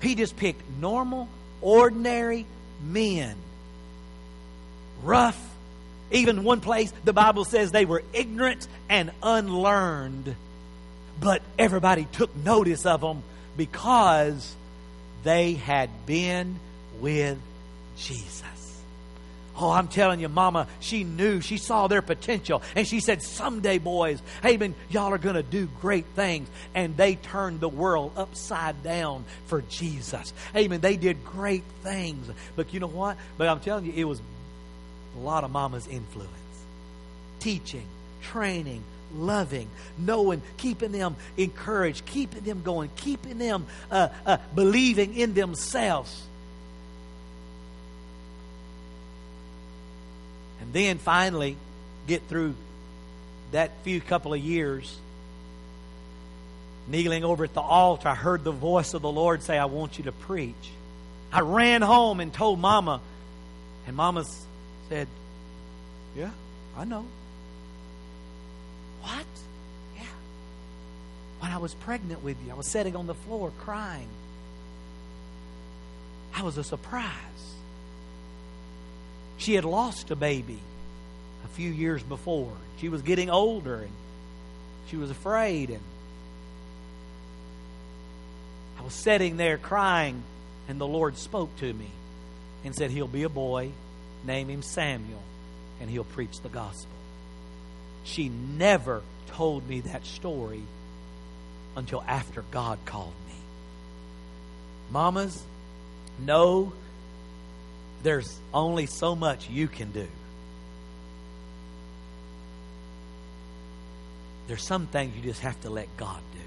He 0.00 0.14
just 0.14 0.36
picked 0.36 0.62
normal, 0.80 1.28
ordinary 1.60 2.46
men. 2.82 3.36
Rough. 5.02 5.40
Even 6.10 6.44
one 6.44 6.60
place, 6.60 6.92
the 7.04 7.12
Bible 7.12 7.44
says 7.44 7.70
they 7.70 7.86
were 7.86 8.02
ignorant 8.12 8.66
and 8.88 9.12
unlearned. 9.22 10.34
But 11.20 11.42
everybody 11.58 12.06
took 12.12 12.34
notice 12.36 12.84
of 12.84 13.00
them 13.00 13.22
because 13.56 14.54
they 15.22 15.54
had 15.54 16.04
been 16.04 16.58
with 17.00 17.38
Jesus. 17.96 18.51
Oh, 19.54 19.70
I'm 19.70 19.88
telling 19.88 20.20
you, 20.20 20.28
Mama, 20.28 20.66
she 20.80 21.04
knew, 21.04 21.40
she 21.40 21.58
saw 21.58 21.86
their 21.86 22.00
potential. 22.00 22.62
And 22.74 22.86
she 22.86 23.00
said, 23.00 23.22
Someday, 23.22 23.78
boys, 23.78 24.22
hey, 24.42 24.56
man, 24.56 24.74
y'all 24.88 25.12
are 25.12 25.18
going 25.18 25.34
to 25.34 25.42
do 25.42 25.68
great 25.80 26.06
things. 26.16 26.48
And 26.74 26.96
they 26.96 27.16
turned 27.16 27.60
the 27.60 27.68
world 27.68 28.12
upside 28.16 28.82
down 28.82 29.24
for 29.46 29.62
Jesus. 29.62 30.32
Amen. 30.56 30.80
They 30.80 30.96
did 30.96 31.24
great 31.24 31.64
things. 31.82 32.30
But 32.56 32.72
you 32.72 32.80
know 32.80 32.86
what? 32.86 33.18
But 33.36 33.48
I'm 33.48 33.60
telling 33.60 33.84
you, 33.84 33.92
it 33.94 34.04
was 34.04 34.22
a 35.16 35.20
lot 35.20 35.44
of 35.44 35.50
Mama's 35.50 35.86
influence. 35.86 36.30
Teaching, 37.40 37.86
training, 38.22 38.82
loving, 39.14 39.68
knowing, 39.98 40.40
keeping 40.56 40.92
them 40.92 41.16
encouraged, 41.36 42.06
keeping 42.06 42.42
them 42.42 42.62
going, 42.62 42.90
keeping 42.96 43.38
them 43.38 43.66
uh, 43.90 44.08
uh, 44.24 44.38
believing 44.54 45.14
in 45.14 45.34
themselves. 45.34 46.22
Then 50.72 50.98
finally 50.98 51.56
get 52.06 52.22
through 52.28 52.54
that 53.52 53.70
few 53.82 54.00
couple 54.00 54.34
of 54.34 54.40
years. 54.40 54.96
Kneeling 56.88 57.24
over 57.24 57.44
at 57.44 57.54
the 57.54 57.60
altar, 57.60 58.08
I 58.08 58.14
heard 58.14 58.42
the 58.42 58.52
voice 58.52 58.94
of 58.94 59.02
the 59.02 59.10
Lord 59.10 59.42
say, 59.42 59.56
I 59.56 59.66
want 59.66 59.98
you 59.98 60.04
to 60.04 60.12
preach. 60.12 60.70
I 61.32 61.40
ran 61.40 61.80
home 61.80 62.20
and 62.20 62.32
told 62.32 62.58
Mama, 62.58 63.00
and 63.86 63.96
Mama 63.96 64.24
said, 64.88 65.08
Yeah, 66.16 66.30
I 66.76 66.84
know. 66.84 67.06
What? 69.02 69.26
Yeah. 69.96 70.02
When 71.40 71.50
I 71.50 71.58
was 71.58 71.74
pregnant 71.74 72.22
with 72.22 72.36
you, 72.44 72.52
I 72.52 72.54
was 72.54 72.66
sitting 72.66 72.96
on 72.96 73.06
the 73.06 73.14
floor 73.14 73.52
crying. 73.60 74.08
I 76.34 76.42
was 76.42 76.58
a 76.58 76.64
surprise. 76.64 77.10
She 79.38 79.54
had 79.54 79.64
lost 79.64 80.10
a 80.10 80.16
baby 80.16 80.58
a 81.44 81.48
few 81.48 81.70
years 81.70 82.02
before. 82.02 82.52
She 82.78 82.88
was 82.88 83.02
getting 83.02 83.30
older 83.30 83.76
and 83.76 83.92
she 84.88 84.96
was 84.96 85.10
afraid 85.10 85.70
and 85.70 85.80
I 88.78 88.82
was 88.82 88.94
sitting 88.94 89.36
there 89.36 89.58
crying 89.58 90.22
and 90.68 90.80
the 90.80 90.86
Lord 90.86 91.16
spoke 91.16 91.54
to 91.56 91.72
me 91.72 91.88
and 92.64 92.74
said 92.74 92.90
he'll 92.90 93.08
be 93.08 93.24
a 93.24 93.28
boy, 93.28 93.70
name 94.24 94.48
him 94.48 94.62
Samuel, 94.62 95.22
and 95.80 95.90
he'll 95.90 96.04
preach 96.04 96.40
the 96.40 96.48
gospel. 96.48 96.90
She 98.04 98.28
never 98.28 99.02
told 99.28 99.68
me 99.68 99.80
that 99.80 100.04
story 100.04 100.62
until 101.76 102.02
after 102.06 102.44
God 102.50 102.78
called 102.84 103.14
me. 103.28 103.34
Mamas, 104.90 105.42
know 106.18 106.72
there's 108.02 108.38
only 108.52 108.86
so 108.86 109.14
much 109.14 109.48
you 109.48 109.68
can 109.68 109.92
do. 109.92 110.08
There's 114.48 114.62
some 114.62 114.86
things 114.86 115.16
you 115.16 115.22
just 115.22 115.40
have 115.40 115.60
to 115.62 115.70
let 115.70 115.96
God 115.96 116.20
do. 116.32 116.38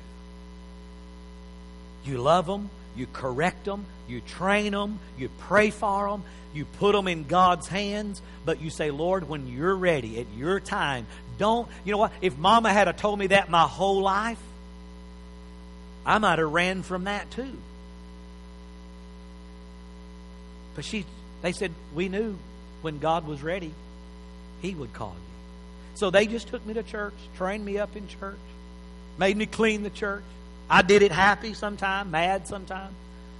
You 2.11 2.19
love 2.19 2.45
them, 2.45 2.69
you 2.95 3.07
correct 3.11 3.65
them, 3.65 3.85
you 4.07 4.21
train 4.21 4.73
them, 4.73 4.99
you 5.17 5.29
pray 5.39 5.71
for 5.71 6.09
them, 6.09 6.23
you 6.53 6.65
put 6.65 6.93
them 6.93 7.07
in 7.07 7.23
God's 7.23 7.67
hands, 7.67 8.21
but 8.45 8.61
you 8.61 8.69
say, 8.69 8.91
Lord, 8.91 9.27
when 9.27 9.47
you're 9.47 9.75
ready, 9.75 10.19
at 10.19 10.27
your 10.35 10.59
time, 10.59 11.07
don't, 11.37 11.67
you 11.83 11.91
know 11.91 11.97
what? 11.97 12.11
If 12.21 12.37
mama 12.37 12.71
had 12.71 12.95
told 12.97 13.17
me 13.17 13.27
that 13.27 13.49
my 13.49 13.63
whole 13.63 14.01
life, 14.01 14.39
I 16.05 16.19
might 16.19 16.37
have 16.37 16.51
ran 16.51 16.83
from 16.83 17.05
that 17.05 17.31
too. 17.31 17.57
But 20.75 20.85
she 20.85 21.05
they 21.45 21.51
said, 21.51 21.71
We 21.93 22.09
knew 22.09 22.37
when 22.81 22.97
God 22.97 23.27
was 23.27 23.43
ready, 23.43 23.71
He 24.61 24.73
would 24.73 24.93
call 24.93 25.13
you. 25.15 25.95
So 25.95 26.09
they 26.09 26.25
just 26.25 26.47
took 26.47 26.65
me 26.65 26.73
to 26.73 26.83
church, 26.83 27.13
trained 27.37 27.63
me 27.63 27.77
up 27.77 27.95
in 27.95 28.07
church, 28.07 28.39
made 29.17 29.37
me 29.37 29.45
clean 29.45 29.83
the 29.83 29.89
church. 29.89 30.23
I 30.69 30.81
did 30.81 31.03
it 31.03 31.11
happy 31.11 31.53
sometime, 31.53 32.09
mad 32.09 32.47
sometime. 32.47 32.91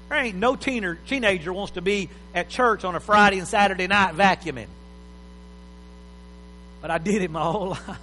There 0.09 0.19
ain't 0.19 0.37
no 0.37 0.55
teener, 0.55 0.97
teenager 1.07 1.51
wants 1.51 1.73
to 1.73 1.81
be 1.81 2.09
at 2.35 2.49
church 2.49 2.83
on 2.83 2.95
a 2.95 2.99
Friday 2.99 3.39
and 3.39 3.47
Saturday 3.47 3.87
night 3.87 4.13
vacuuming. 4.13 4.67
But 6.81 6.91
I 6.91 6.99
did 6.99 7.23
it 7.23 7.31
my 7.31 7.41
whole 7.41 7.69
life. 7.87 7.99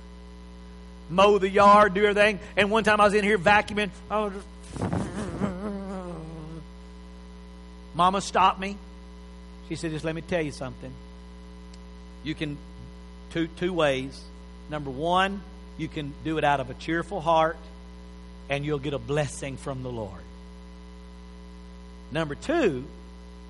Mow 1.11 1.39
the 1.39 1.49
yard, 1.49 1.95
do 1.95 2.05
everything. 2.05 2.41
And 2.57 2.71
one 2.71 2.83
time 2.83 3.01
I 3.01 3.05
was 3.05 3.15
in 3.15 3.23
here 3.23 3.39
vacuuming. 3.39 3.91
I 4.11 4.25
was 4.25 4.33
just... 4.33 4.47
Mama 7.95 8.21
stopped 8.21 8.59
me. 8.59 8.77
She 9.69 9.77
said, 9.77 9.91
just 9.91 10.05
let 10.05 10.15
me 10.15 10.23
tell 10.23 10.43
you 10.43 10.53
something. 10.53 10.93
You 12.25 12.35
can, 12.35 12.57
two, 13.33 13.49
two 13.59 13.73
ways. 13.73 14.21
Number 14.71 14.91
one, 14.91 15.43
you 15.79 15.89
can 15.89 16.13
do 16.25 16.39
it 16.39 16.45
out 16.45 16.61
of 16.61 16.71
a 16.71 16.75
cheerful 16.75 17.21
heart, 17.21 17.57
and 18.49 18.65
you'll 18.65 18.79
get 18.79 18.95
a 18.95 18.99
blessing 18.99 19.57
from 19.57 19.83
the 19.83 19.91
Lord. 19.91 20.21
Number 22.11 22.35
two, 22.35 22.85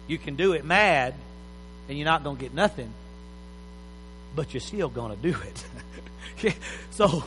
you 0.07 0.19
can 0.19 0.37
do 0.37 0.53
it 0.53 0.65
mad, 0.65 1.15
and 1.89 1.99
you're 1.99 2.05
not 2.05 2.25
going 2.25 2.37
to 2.37 2.43
get 2.43 2.55
nothing, 2.55 2.93
but 4.37 4.55
you're 4.55 4.61
still 4.61 4.89
going 4.89 5.17
to 5.17 5.23
do 5.23 5.37
it. 6.43 6.57
so, 6.91 7.25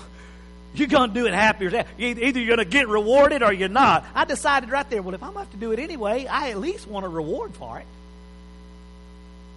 you're 0.77 0.87
going 0.87 1.09
to 1.09 1.13
do 1.13 1.25
it 1.25 1.33
happy. 1.33 1.67
Either 1.67 2.39
you're 2.39 2.55
going 2.55 2.57
to 2.57 2.65
get 2.65 2.87
rewarded 2.87 3.43
or 3.43 3.53
you're 3.53 3.69
not. 3.69 4.05
I 4.13 4.25
decided 4.25 4.69
right 4.69 4.89
there, 4.89 5.01
well, 5.01 5.15
if 5.15 5.23
I'm 5.23 5.33
going 5.33 5.45
to 5.45 5.51
have 5.51 5.51
to 5.51 5.57
do 5.57 5.71
it 5.71 5.79
anyway, 5.79 6.25
I 6.25 6.51
at 6.51 6.59
least 6.59 6.87
want 6.87 7.05
a 7.05 7.09
reward 7.09 7.53
for 7.55 7.79
it. 7.79 7.85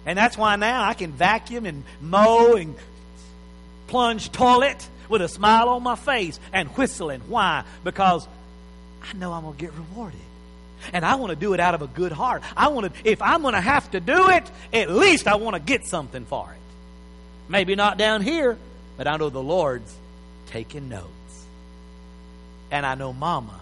And 0.09 0.17
that's 0.17 0.35
why 0.35 0.55
now 0.55 0.81
I 0.83 0.95
can 0.95 1.11
vacuum 1.11 1.67
and 1.67 1.83
mow 2.01 2.55
and 2.55 2.73
plunge 3.85 4.31
toilet 4.31 4.89
with 5.07 5.21
a 5.21 5.27
smile 5.27 5.69
on 5.69 5.83
my 5.83 5.95
face 5.95 6.39
and 6.51 6.67
whistling. 6.69 7.21
Why? 7.27 7.63
Because 7.83 8.27
I 9.03 9.15
know 9.15 9.31
I'm 9.31 9.43
going 9.43 9.55
to 9.55 9.59
get 9.59 9.71
rewarded. 9.71 10.19
And 10.93 11.05
I 11.05 11.13
want 11.13 11.29
to 11.29 11.35
do 11.35 11.53
it 11.53 11.59
out 11.59 11.75
of 11.75 11.83
a 11.83 11.87
good 11.87 12.11
heart. 12.11 12.41
I 12.57 12.69
want 12.69 12.91
to, 12.91 13.07
if 13.07 13.21
I'm 13.21 13.43
going 13.43 13.53
to 13.53 13.61
have 13.61 13.91
to 13.91 13.99
do 13.99 14.31
it, 14.31 14.49
at 14.73 14.89
least 14.89 15.27
I 15.27 15.35
want 15.35 15.57
to 15.57 15.61
get 15.61 15.85
something 15.85 16.25
for 16.25 16.51
it. 16.51 16.59
Maybe 17.47 17.75
not 17.75 17.99
down 17.99 18.23
here, 18.23 18.57
but 18.97 19.05
I 19.05 19.15
know 19.17 19.29
the 19.29 19.43
Lord's 19.43 19.95
taking 20.47 20.89
notes. 20.89 21.45
And 22.71 22.83
I 22.83 22.95
know 22.95 23.13
Mama 23.13 23.59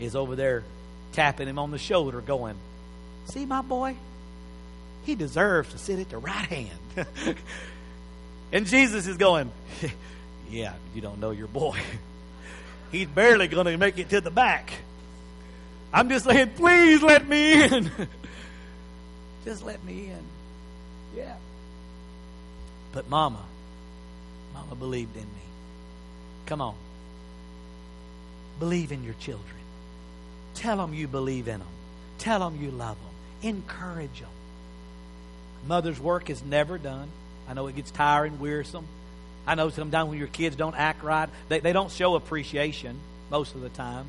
is 0.00 0.14
over 0.14 0.36
there 0.36 0.64
tapping 1.12 1.48
him 1.48 1.58
on 1.58 1.70
the 1.70 1.78
shoulder, 1.78 2.20
going, 2.20 2.56
See, 3.28 3.46
my 3.46 3.62
boy, 3.62 3.96
he 5.06 5.14
deserves 5.14 5.70
to 5.70 5.78
sit 5.78 6.00
at 6.00 6.10
the 6.10 6.18
right 6.18 6.32
hand. 6.32 7.06
and 8.52 8.66
Jesus 8.66 9.06
is 9.06 9.16
going, 9.16 9.52
Yeah, 10.50 10.74
you 10.94 11.00
don't 11.00 11.20
know 11.20 11.30
your 11.30 11.46
boy. 11.46 11.78
He's 12.92 13.06
barely 13.06 13.46
going 13.46 13.66
to 13.66 13.76
make 13.76 13.98
it 13.98 14.10
to 14.10 14.20
the 14.20 14.30
back. 14.32 14.72
I'm 15.92 16.08
just 16.08 16.24
saying, 16.24 16.50
please 16.56 17.02
let 17.02 17.26
me 17.26 17.64
in. 17.64 17.90
just 19.44 19.64
let 19.64 19.82
me 19.84 20.06
in. 20.06 20.24
Yeah. 21.16 21.36
But 22.92 23.08
Mama, 23.08 23.44
Mama 24.54 24.74
believed 24.74 25.16
in 25.16 25.22
me. 25.22 25.46
Come 26.46 26.60
on. 26.60 26.74
Believe 28.58 28.90
in 28.90 29.04
your 29.04 29.14
children. 29.14 29.44
Tell 30.54 30.78
them 30.78 30.94
you 30.94 31.06
believe 31.06 31.46
in 31.46 31.60
them. 31.60 31.68
Tell 32.18 32.40
them 32.40 32.60
you 32.60 32.70
love 32.70 32.96
them. 32.96 33.54
Encourage 33.54 34.20
them. 34.20 34.30
Mother's 35.66 36.00
work 36.00 36.30
is 36.30 36.42
never 36.42 36.78
done. 36.78 37.08
I 37.48 37.54
know 37.54 37.66
it 37.66 37.76
gets 37.76 37.90
tiring, 37.90 38.38
wearisome. 38.38 38.86
I 39.46 39.54
know 39.54 39.68
sometimes 39.70 40.10
when 40.10 40.18
your 40.18 40.28
kids 40.28 40.56
don't 40.56 40.76
act 40.76 41.02
right, 41.02 41.28
they, 41.48 41.60
they 41.60 41.72
don't 41.72 41.90
show 41.90 42.14
appreciation 42.14 42.98
most 43.30 43.54
of 43.54 43.60
the 43.60 43.68
time. 43.68 44.06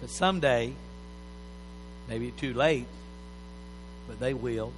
But 0.00 0.10
someday, 0.10 0.72
maybe 2.08 2.30
too 2.30 2.54
late, 2.54 2.86
but 4.06 4.20
they 4.20 4.34
will. 4.34 4.72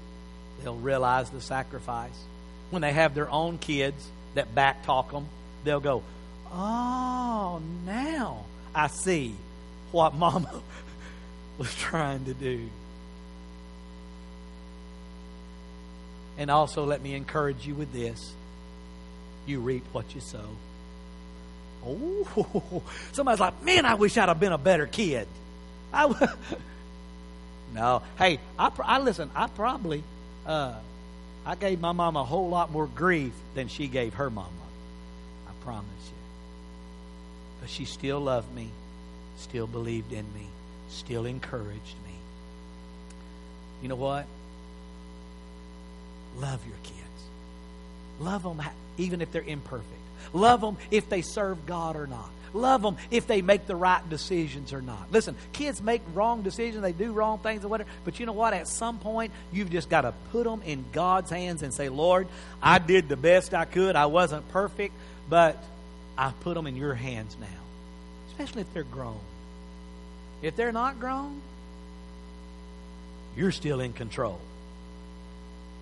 They'll 0.63 0.77
realize 0.77 1.31
the 1.31 1.41
sacrifice. 1.41 2.17
When 2.71 2.83
they 2.83 2.93
have 2.93 3.15
their 3.15 3.31
own 3.31 3.59
kids 3.59 4.07
that 4.35 4.55
back 4.55 4.85
talk 4.85 5.11
them, 5.11 5.27
they'll 5.65 5.81
go, 5.81 6.03
Oh, 6.53 7.61
now 7.87 8.45
I 8.75 8.89
see 8.89 9.35
what 9.91 10.15
mama 10.15 10.61
was 11.59 11.75
trying 11.75 12.25
to 12.27 12.35
do. 12.35 12.69
And 16.43 16.51
also, 16.51 16.85
let 16.85 17.01
me 17.01 17.15
encourage 17.15 17.69
you 17.69 17.77
with 17.77 17.93
this 17.93 18.35
you 19.47 19.61
reap 19.61 19.85
what 19.93 20.13
you 20.13 20.21
sow. 20.21 20.49
Oh, 21.87 22.83
somebody's 23.13 23.39
like, 23.39 23.63
man, 23.63 23.87
I 23.87 23.95
wish 23.95 24.19
I'd 24.19 24.29
have 24.29 24.41
been 24.41 24.51
a 24.51 24.59
better 24.59 24.89
kid. 24.89 25.29
I 25.93 26.09
w- 26.09 26.33
no, 27.75 28.03
hey, 28.19 28.41
I, 28.59 28.73
I 28.83 28.99
listen. 28.99 29.31
I 29.37 29.47
probably, 29.47 30.03
uh, 30.45 30.75
I 31.47 31.55
gave 31.55 31.81
my 31.81 31.93
mom 31.93 32.17
a 32.17 32.25
whole 32.25 32.49
lot 32.49 32.73
more 32.73 32.89
grief 32.89 33.35
than 33.55 33.69
she 33.69 33.87
gave 33.87 34.15
her 34.15 34.29
mama. 34.29 34.49
I 35.47 35.53
promise 35.63 35.87
you. 36.07 36.17
But 37.61 37.71
she 37.71 37.85
still 37.85 38.19
loved 38.19 38.53
me, 38.53 38.69
still 39.37 39.69
believed 39.69 40.13
in 40.13 40.25
me, 40.35 40.49
still 40.89 41.25
encouraged 41.25 41.95
me. 42.05 42.17
You 43.81 43.91
know 43.91 43.95
what? 43.95 44.27
Love 46.39 46.65
your 46.67 46.77
kids. 46.83 46.99
Love 48.21 48.43
them 48.43 48.61
even 48.99 49.21
if 49.21 49.33
they're 49.33 49.43
imperfect. 49.43 49.89
Love 50.33 50.61
them 50.61 50.77
if 50.91 51.09
they 51.09 51.23
serve 51.23 51.67
God 51.67 51.97
or 51.97 52.07
not. 52.07 52.31
Love 52.55 52.83
them 52.83 52.97
if 53.11 53.27
they 53.27 53.41
make 53.41 53.67
the 53.67 53.75
right 53.75 54.07
decisions 54.11 54.73
or 54.73 54.83
not. 54.83 55.11
Listen, 55.11 55.35
kids 55.53 55.81
make 55.81 56.03
wrong 56.13 56.43
decisions, 56.43 56.83
they 56.83 56.93
do 56.93 57.13
wrong 57.13 57.39
things 57.39 57.65
or 57.65 57.69
whatever, 57.69 57.89
but 58.05 58.21
you 58.21 58.27
know 58.27 58.33
what? 58.33 58.53
At 58.53 58.69
some 58.69 58.99
point, 58.99 59.33
you've 59.53 59.71
just 59.71 59.89
got 59.89 60.03
to 60.03 60.13
put 60.31 60.45
them 60.45 60.61
in 60.63 60.85
God's 60.93 61.31
hands 61.31 61.63
and 61.63 61.73
say, 61.73 61.89
Lord, 61.89 62.29
I 62.63 62.79
did 62.79 63.09
the 63.09 63.17
best 63.17 63.55
I 63.55 63.65
could. 63.65 63.97
I 63.97 64.07
wasn't 64.07 64.47
perfect, 64.51 64.95
but 65.31 65.63
I 66.17 66.33
put 66.41 66.55
them 66.55 66.67
in 66.67 66.77
your 66.77 66.95
hands 66.95 67.37
now, 67.41 67.47
especially 68.29 68.63
if 68.63 68.73
they're 68.75 68.83
grown. 68.83 69.21
If 70.43 70.55
they're 70.57 70.73
not 70.73 71.01
grown, 71.01 71.41
you're 73.35 73.53
still 73.53 73.81
in 73.81 73.95
control. 73.95 74.39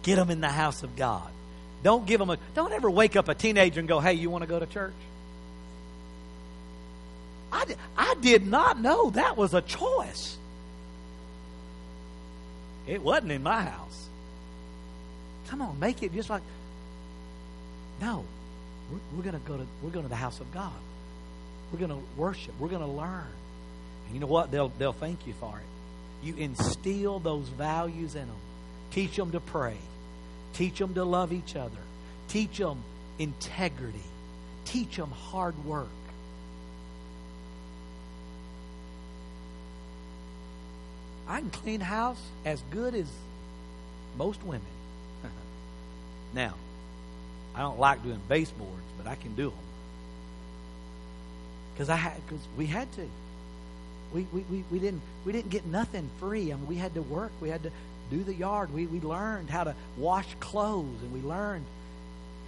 Get 0.03 0.17
them 0.17 0.31
in 0.31 0.41
the 0.41 0.49
house 0.49 0.83
of 0.83 0.97
God. 0.97 1.31
Don't 1.83 2.07
give 2.07 2.19
them 2.19 2.31
a, 2.31 2.39
don't 2.55 2.73
ever 2.73 2.91
wake 2.91 3.17
up 3.17 3.29
a 3.29 3.35
teenager 3.35 3.81
and 3.81 3.89
go, 3.89 4.01
hey, 4.01 4.15
you 4.15 4.31
want 4.31 4.43
to 4.43 4.49
go 4.49 4.59
to 4.59 4.67
church? 4.67 4.93
I, 7.53 7.65
I 7.97 8.15
did 8.21 8.47
not 8.47 8.81
know 8.81 9.11
that 9.11 9.37
was 9.37 9.55
a 9.55 9.61
choice. 9.61 10.37
It 12.87 13.03
wasn't 13.03 13.33
in 13.33 13.43
my 13.43 13.63
house. 13.63 14.09
Come 15.49 15.63
on, 15.63 15.79
make 15.81 16.03
it 16.03 16.13
just 16.15 16.31
like, 16.31 16.43
no, 18.01 18.25
we're, 18.91 19.17
we're 19.17 19.23
going 19.23 19.41
to 19.41 19.49
go 19.49 19.57
to 19.57 19.67
we're 19.83 19.91
going 19.91 20.05
to 20.05 20.09
the 20.09 20.17
house 20.17 20.41
of 20.41 20.53
God. 20.53 20.73
We're 21.73 21.79
going 21.79 21.91
to 21.91 22.07
worship. 22.17 22.55
We're 22.59 22.69
going 22.69 22.83
to 22.83 22.87
learn. 22.87 23.27
And 24.07 24.15
you 24.15 24.21
know 24.21 24.27
what? 24.27 24.51
They'll 24.51 24.71
they'll 24.71 24.93
thank 24.93 25.27
you 25.27 25.33
for 25.35 25.59
it. 25.59 26.27
You 26.27 26.35
instill 26.37 27.19
those 27.19 27.49
values 27.49 28.15
in 28.15 28.27
them. 28.27 28.37
Teach 28.91 29.17
them 29.17 29.33
to 29.33 29.41
pray. 29.41 29.77
Teach 30.55 30.79
them 30.79 30.95
to 30.95 31.05
love 31.05 31.33
each 31.33 31.57
other. 31.57 31.77
Teach 32.29 32.59
them 32.59 32.83
integrity. 33.19 33.99
Teach 34.65 34.97
them 34.97 35.11
hard 35.11 35.65
work. 35.65 35.89
I 41.29 41.39
can 41.39 41.51
clean 41.51 41.81
house 41.81 42.21
as 42.45 42.61
good 42.73 42.95
as 42.95 43.07
most 44.19 44.43
women. 44.43 44.63
now, 46.35 46.55
I 47.55 47.61
don't 47.61 47.79
like 47.79 48.03
doing 48.03 48.21
baseboards, 48.29 48.83
but 48.99 49.07
I 49.07 49.15
can 49.15 49.35
do 49.35 49.51
them 49.51 49.59
because 51.73 51.89
I 51.89 51.97
had 51.97 52.15
because 52.27 52.45
we 52.57 52.67
had 52.67 52.91
to. 52.93 53.09
We, 54.13 54.27
we, 54.33 54.41
we, 54.51 54.65
we 54.73 54.79
didn't 54.81 55.03
we 55.25 55.33
didn't 55.33 55.51
get 55.51 55.65
nothing 55.67 56.11
free. 56.19 56.53
I 56.53 56.57
mean, 56.57 56.67
we 56.67 56.75
had 56.75 56.95
to 56.95 57.03
work. 57.03 57.31
We 57.41 57.49
had 57.49 57.63
to 57.63 57.71
do 58.11 58.23
the 58.23 58.35
yard. 58.35 58.73
We, 58.73 58.87
we 58.87 59.01
learned 59.01 59.51
how 59.51 59.65
to 59.65 59.75
wash 59.97 60.27
clothes, 60.41 61.03
and 61.03 61.13
we 61.13 61.21
learned. 61.21 61.65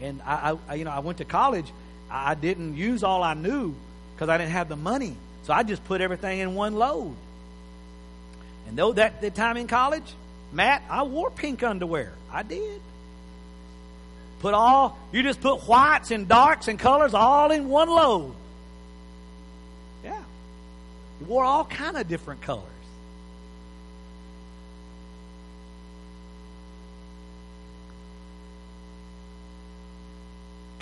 And 0.01 0.20
I, 0.22 0.57
I 0.68 0.75
you 0.75 0.85
know 0.85 0.90
I 0.90 0.98
went 0.98 1.18
to 1.18 1.25
college. 1.25 1.66
I 2.11 2.35
didn't 2.35 2.77
use 2.77 3.03
all 3.03 3.22
I 3.22 3.35
knew 3.35 3.75
because 4.14 4.29
I 4.29 4.37
didn't 4.38 4.53
have 4.53 4.68
the 4.68 4.77
money. 4.77 5.16
So 5.44 5.53
I 5.53 5.62
just 5.62 5.85
put 5.85 6.01
everything 6.01 6.40
in 6.40 6.55
one 6.55 6.75
load. 6.75 7.14
And 8.68 8.77
though 8.77 8.92
that 8.92 9.20
the 9.20 9.31
time 9.31 9.57
in 9.57 9.66
college, 9.66 10.05
Matt, 10.53 10.83
I 10.90 11.05
wore 11.05 11.31
pink 11.31 11.62
underwear. 11.62 12.12
I 12.31 12.42
did. 12.42 12.81
Put 14.40 14.55
all 14.55 14.98
you 15.12 15.22
just 15.22 15.40
put 15.40 15.68
whites 15.68 16.11
and 16.11 16.29
darks 16.29 16.68
and 16.68 16.79
colors 16.79 17.14
all 17.14 17.51
in 17.53 17.68
one 17.68 17.88
load. 17.88 18.35
Yeah. 20.05 20.22
You 21.20 21.27
wore 21.27 21.44
all 21.44 21.64
kind 21.64 21.96
of 21.96 22.09
different 22.09 22.42
colors. 22.42 22.66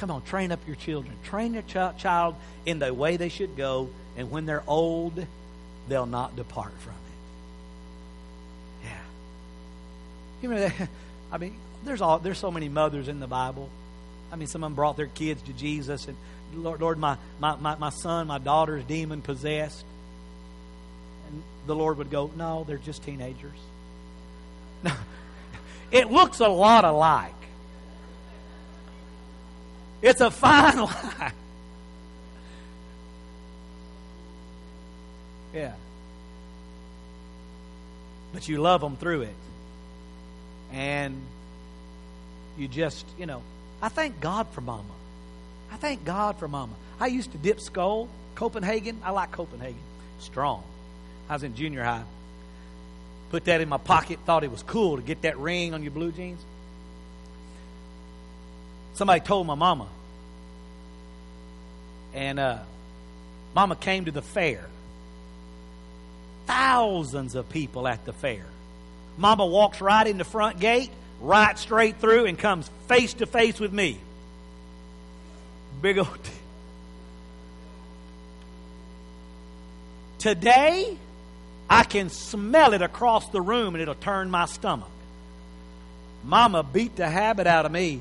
Come 0.00 0.10
on, 0.10 0.22
train 0.22 0.50
up 0.50 0.60
your 0.66 0.76
children. 0.76 1.14
Train 1.24 1.52
your 1.52 1.62
ch- 1.62 1.98
child 2.00 2.34
in 2.64 2.78
the 2.78 2.92
way 2.94 3.18
they 3.18 3.28
should 3.28 3.54
go, 3.54 3.90
and 4.16 4.30
when 4.30 4.46
they're 4.46 4.64
old, 4.66 5.26
they'll 5.88 6.06
not 6.06 6.34
depart 6.36 6.72
from 6.78 6.94
it. 8.82 8.88
Yeah. 8.88 8.98
You 10.42 10.48
know, 10.48 10.70
I 11.32 11.36
mean, 11.36 11.54
there's 11.84 12.00
all 12.00 12.18
there's 12.18 12.38
so 12.38 12.50
many 12.50 12.70
mothers 12.70 13.08
in 13.08 13.20
the 13.20 13.26
Bible. 13.26 13.68
I 14.32 14.36
mean, 14.36 14.48
some 14.48 14.64
of 14.64 14.70
them 14.70 14.74
brought 14.74 14.96
their 14.96 15.06
kids 15.06 15.42
to 15.42 15.52
Jesus, 15.52 16.08
and 16.08 16.16
Lord, 16.54 16.80
Lord 16.80 16.98
my, 16.98 17.18
my, 17.38 17.56
my, 17.56 17.76
my 17.76 17.90
son, 17.90 18.26
my 18.26 18.38
daughter 18.38 18.78
is 18.78 18.84
demon 18.84 19.20
possessed. 19.20 19.84
And 21.28 21.42
the 21.66 21.76
Lord 21.76 21.98
would 21.98 22.10
go, 22.10 22.30
No, 22.36 22.64
they're 22.66 22.78
just 22.78 23.04
teenagers. 23.04 23.58
It 25.90 26.10
looks 26.10 26.38
a 26.40 26.48
lot 26.48 26.84
alike. 26.84 27.34
It's 30.02 30.20
a 30.20 30.30
fine 30.30 30.78
line. 30.78 31.32
Yeah. 35.52 35.72
But 38.32 38.48
you 38.48 38.58
love 38.58 38.80
them 38.80 38.96
through 38.96 39.22
it. 39.22 39.34
And 40.72 41.20
you 42.56 42.68
just, 42.68 43.04
you 43.18 43.26
know, 43.26 43.42
I 43.82 43.88
thank 43.88 44.20
God 44.20 44.48
for 44.50 44.60
Mama. 44.60 44.84
I 45.72 45.76
thank 45.76 46.04
God 46.04 46.36
for 46.38 46.46
Mama. 46.46 46.72
I 47.00 47.06
used 47.08 47.32
to 47.32 47.38
dip 47.38 47.60
Skoal, 47.60 48.08
Copenhagen. 48.34 49.00
I 49.04 49.10
like 49.10 49.32
Copenhagen. 49.32 49.80
Strong. 50.20 50.62
I 51.28 51.32
was 51.34 51.42
in 51.42 51.54
junior 51.54 51.82
high. 51.82 52.04
Put 53.30 53.44
that 53.44 53.60
in 53.60 53.68
my 53.68 53.78
pocket, 53.78 54.18
thought 54.26 54.44
it 54.44 54.50
was 54.50 54.62
cool 54.62 54.96
to 54.96 55.02
get 55.02 55.22
that 55.22 55.38
ring 55.38 55.72
on 55.72 55.82
your 55.82 55.92
blue 55.92 56.12
jeans. 56.12 56.40
Somebody 58.94 59.20
told 59.20 59.46
my 59.46 59.54
mama. 59.54 59.88
And 62.14 62.38
uh, 62.38 62.58
mama 63.54 63.76
came 63.76 64.06
to 64.06 64.10
the 64.10 64.22
fair. 64.22 64.66
Thousands 66.46 67.34
of 67.34 67.48
people 67.48 67.86
at 67.86 68.04
the 68.04 68.12
fair. 68.12 68.44
Mama 69.16 69.46
walks 69.46 69.80
right 69.80 70.06
in 70.06 70.18
the 70.18 70.24
front 70.24 70.58
gate, 70.60 70.90
right 71.20 71.58
straight 71.58 71.96
through, 71.98 72.26
and 72.26 72.38
comes 72.38 72.68
face 72.88 73.14
to 73.14 73.26
face 73.26 73.60
with 73.60 73.72
me. 73.72 73.98
Big 75.80 75.98
old. 75.98 76.08
T- 76.22 76.30
Today, 80.18 80.98
I 81.70 81.84
can 81.84 82.10
smell 82.10 82.74
it 82.74 82.82
across 82.82 83.28
the 83.28 83.40
room 83.40 83.74
and 83.74 83.80
it'll 83.80 83.94
turn 83.94 84.28
my 84.28 84.46
stomach. 84.46 84.90
Mama 86.24 86.62
beat 86.64 86.96
the 86.96 87.08
habit 87.08 87.46
out 87.46 87.64
of 87.64 87.72
me. 87.72 88.00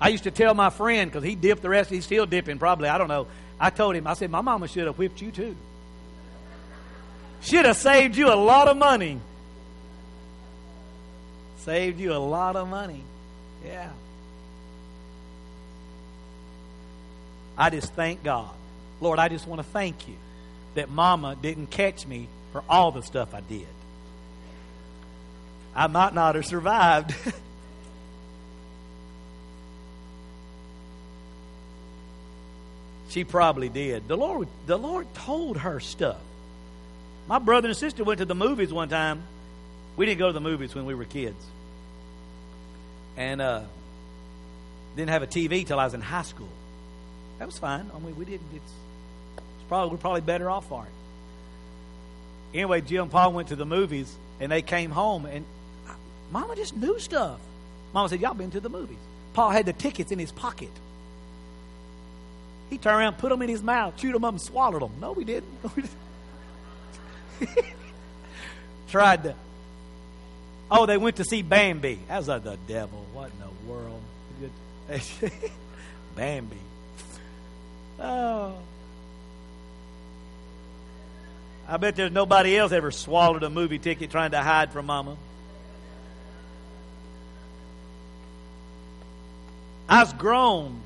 I 0.00 0.08
used 0.08 0.24
to 0.24 0.30
tell 0.30 0.54
my 0.54 0.70
friend, 0.70 1.10
because 1.10 1.24
he 1.24 1.34
dipped 1.34 1.62
the 1.62 1.68
rest, 1.68 1.90
he's 1.90 2.04
still 2.04 2.26
dipping 2.26 2.58
probably, 2.58 2.88
I 2.88 2.98
don't 2.98 3.08
know. 3.08 3.26
I 3.58 3.70
told 3.70 3.94
him, 3.94 4.06
I 4.06 4.14
said, 4.14 4.30
my 4.30 4.40
mama 4.40 4.66
should 4.68 4.86
have 4.86 4.96
whipped 4.96 5.20
you 5.20 5.30
too. 5.30 5.54
Should 7.42 7.66
have 7.66 7.76
saved 7.76 8.16
you 8.16 8.32
a 8.32 8.34
lot 8.36 8.68
of 8.68 8.76
money. 8.76 9.20
Saved 11.58 12.00
you 12.00 12.12
a 12.12 12.18
lot 12.18 12.56
of 12.56 12.68
money. 12.68 13.02
Yeah. 13.64 13.90
I 17.58 17.68
just 17.68 17.92
thank 17.92 18.22
God. 18.22 18.50
Lord, 19.02 19.18
I 19.18 19.28
just 19.28 19.46
want 19.46 19.60
to 19.60 19.66
thank 19.66 20.08
you 20.08 20.14
that 20.74 20.88
mama 20.88 21.36
didn't 21.40 21.66
catch 21.66 22.06
me 22.06 22.28
for 22.52 22.64
all 22.68 22.92
the 22.92 23.02
stuff 23.02 23.34
I 23.34 23.40
did. 23.40 23.66
I 25.74 25.86
might 25.86 26.14
not 26.14 26.34
have 26.34 26.46
survived. 26.46 27.14
she 33.10 33.24
probably 33.24 33.68
did. 33.68 34.08
The 34.08 34.16
Lord, 34.16 34.48
the 34.66 34.76
Lord 34.76 35.12
told 35.14 35.58
her 35.58 35.80
stuff. 35.80 36.18
My 37.26 37.38
brother 37.38 37.68
and 37.68 37.76
sister 37.76 38.04
went 38.04 38.18
to 38.18 38.24
the 38.24 38.34
movies 38.34 38.72
one 38.72 38.88
time. 38.88 39.22
We 39.96 40.06
didn't 40.06 40.20
go 40.20 40.28
to 40.28 40.32
the 40.32 40.40
movies 40.40 40.74
when 40.74 40.86
we 40.86 40.94
were 40.94 41.04
kids. 41.04 41.44
And 43.16 43.40
uh, 43.40 43.62
didn't 44.96 45.10
have 45.10 45.22
a 45.22 45.26
TV 45.26 45.66
till 45.66 45.78
I 45.78 45.84
was 45.84 45.94
in 45.94 46.00
high 46.00 46.22
school. 46.22 46.48
That 47.38 47.46
was 47.46 47.58
fine. 47.58 47.90
I 47.94 47.98
mean, 47.98 48.16
we 48.16 48.24
didn't. 48.24 48.46
It's, 48.54 48.72
it's 49.36 49.68
probably 49.68 49.90
we're 49.92 50.00
probably 50.00 50.20
better 50.20 50.48
off 50.48 50.68
for 50.68 50.84
it. 50.84 52.56
Anyway, 52.56 52.80
Jim 52.80 53.02
and 53.02 53.10
Paul 53.10 53.32
went 53.32 53.48
to 53.48 53.56
the 53.56 53.66
movies, 53.66 54.12
and 54.40 54.50
they 54.50 54.62
came 54.62 54.90
home, 54.90 55.24
and 55.26 55.44
Mama 56.32 56.56
just 56.56 56.76
knew 56.76 56.98
stuff. 56.98 57.38
Mama 57.92 58.08
said, 58.08 58.20
"Y'all 58.20 58.34
been 58.34 58.50
to 58.52 58.60
the 58.60 58.68
movies?" 58.68 58.98
Paul 59.32 59.50
had 59.50 59.66
the 59.66 59.72
tickets 59.72 60.12
in 60.12 60.18
his 60.18 60.32
pocket. 60.32 60.70
He 62.70 62.78
turned 62.78 62.96
around, 62.96 63.18
put 63.18 63.30
them 63.30 63.42
in 63.42 63.48
his 63.48 63.62
mouth, 63.62 63.96
chewed 63.96 64.14
them 64.14 64.24
up, 64.24 64.32
and 64.32 64.40
swallowed 64.40 64.82
them. 64.82 64.92
No, 65.00 65.12
we 65.12 65.24
didn't. 65.24 65.50
Tried 68.88 69.24
to. 69.24 69.34
Oh, 70.70 70.86
they 70.86 70.96
went 70.96 71.16
to 71.16 71.24
see 71.24 71.42
Bambi. 71.42 71.98
That 72.08 72.18
was 72.18 72.28
like 72.28 72.44
the 72.44 72.56
devil. 72.68 73.04
What 73.12 73.30
in 73.32 73.38
the 73.40 73.72
world? 73.72 74.00
Bambi. 76.16 76.56
Oh. 77.98 78.54
I 81.68 81.76
bet 81.76 81.96
there's 81.96 82.12
nobody 82.12 82.56
else 82.56 82.72
ever 82.72 82.90
swallowed 82.90 83.42
a 83.42 83.50
movie 83.50 83.78
ticket 83.78 84.10
trying 84.10 84.32
to 84.32 84.42
hide 84.42 84.72
from 84.72 84.86
mama. 84.86 85.16
I 89.88 90.02
was 90.02 90.12
grown. 90.12 90.80